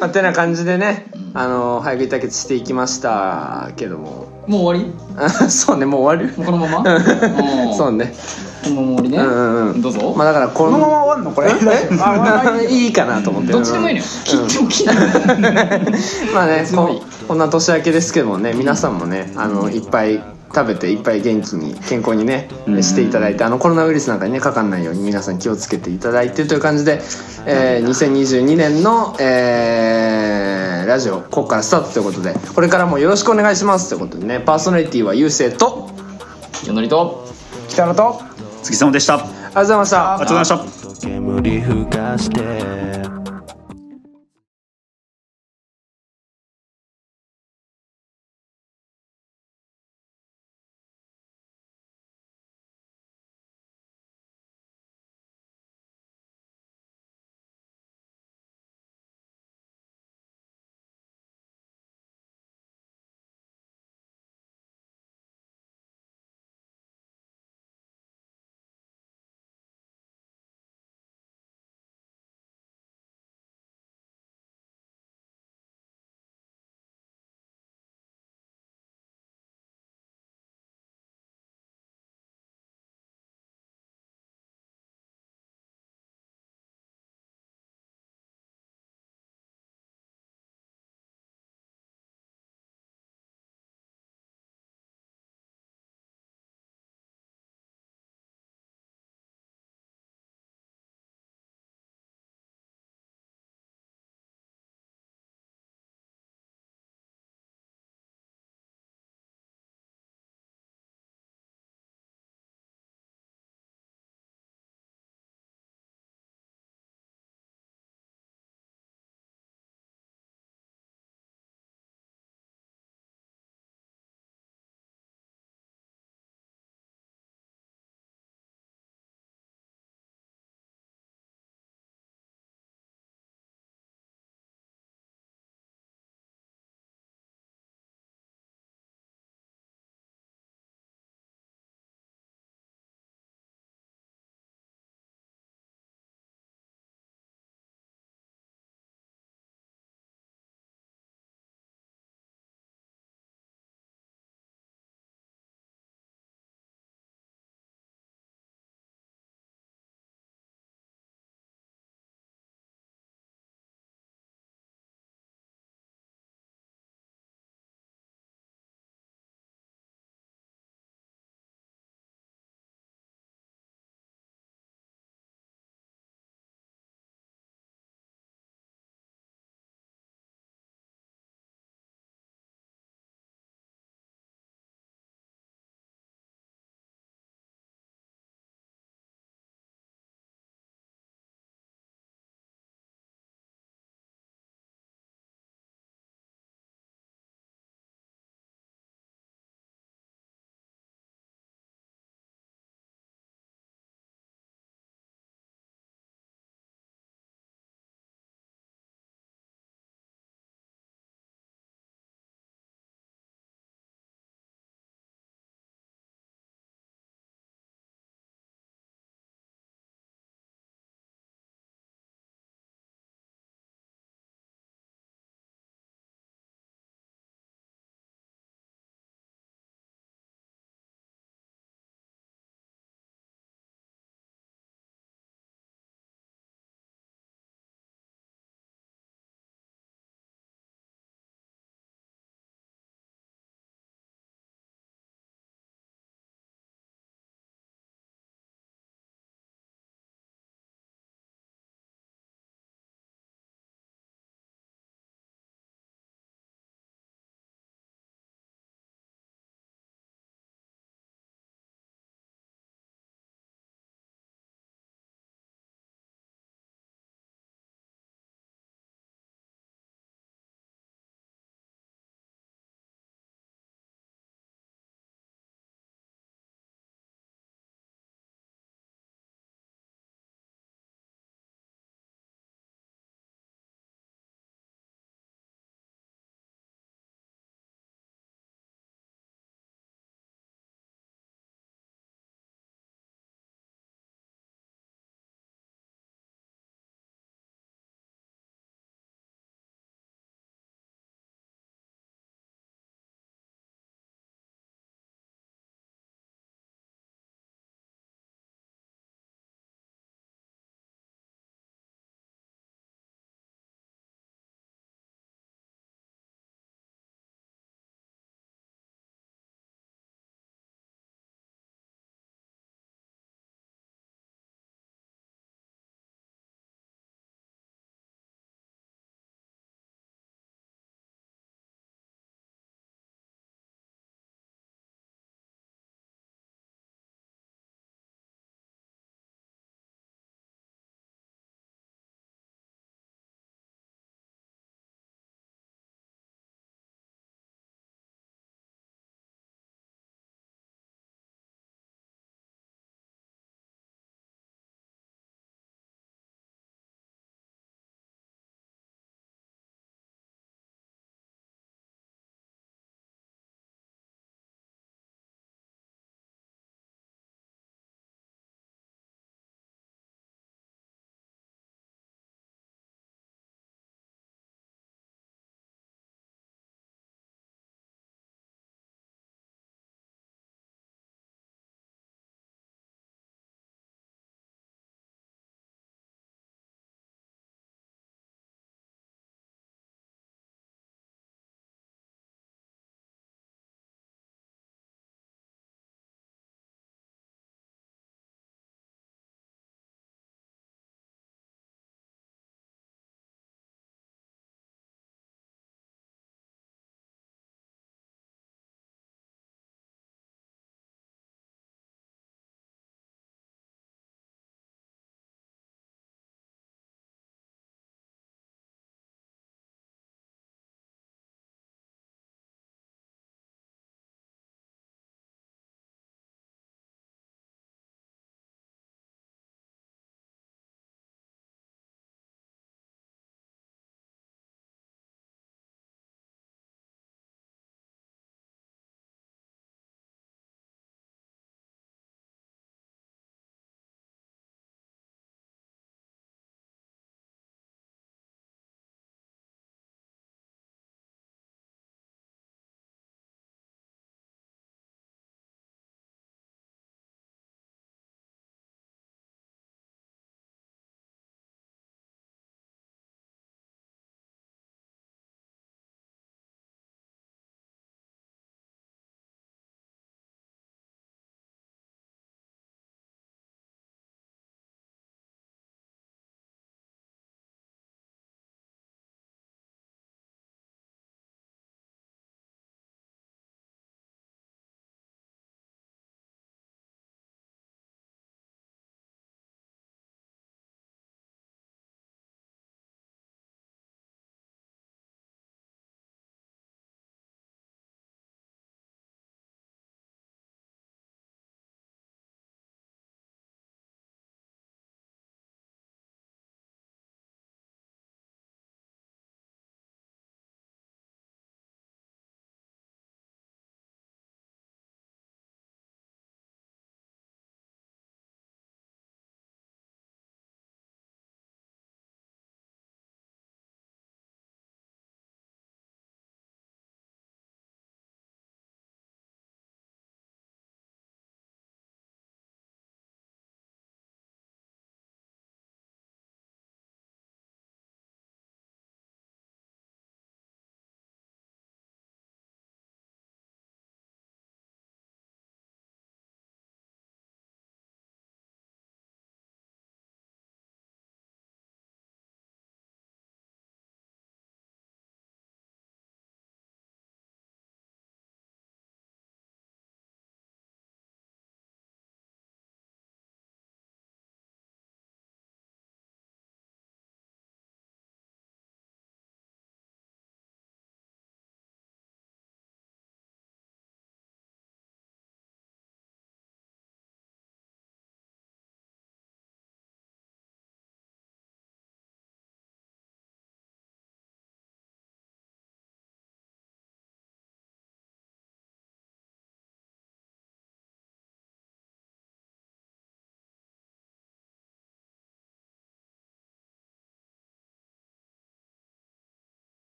[0.00, 4.28] まあてな感じでね、あの早食い対決していきましたけども。
[4.46, 4.80] もう終
[5.16, 6.34] わあ そうねもう終わる。
[6.36, 6.90] りもうこのまま？
[7.70, 7.76] うん。
[7.76, 8.14] そうね。
[8.64, 9.82] このまま終わりね、うんうんうん。
[9.82, 11.30] どうぞ、まあだからここのまま終わんの？
[11.30, 11.48] これ。
[11.50, 11.54] あ
[11.94, 12.92] まあいい。
[12.92, 13.52] かなと思って。
[13.52, 15.80] どっちでもいいのよ、切っても切らない
[16.34, 16.66] まあね
[17.28, 20.22] こんな年明けですけどもね皆さんもねあのいっぱい
[20.54, 22.48] 食べていっぱい元気に健康にね
[22.82, 27.00] していただいてあのコロナウイルスなんかにねかかんないように皆さん気をつけていただいてという感じで、
[27.46, 35.88] えー2022年の、えーラジオここからスタートということでこれからもよろしくお願いしますということでねパーソナリティはゆうせいと
[36.66, 37.24] よのりと
[37.68, 38.20] 北野と
[38.62, 39.14] 月様でした。
[39.14, 39.96] ありありがとうございました。
[39.96, 41.06] がとうございました。
[41.06, 43.21] 煙ふかして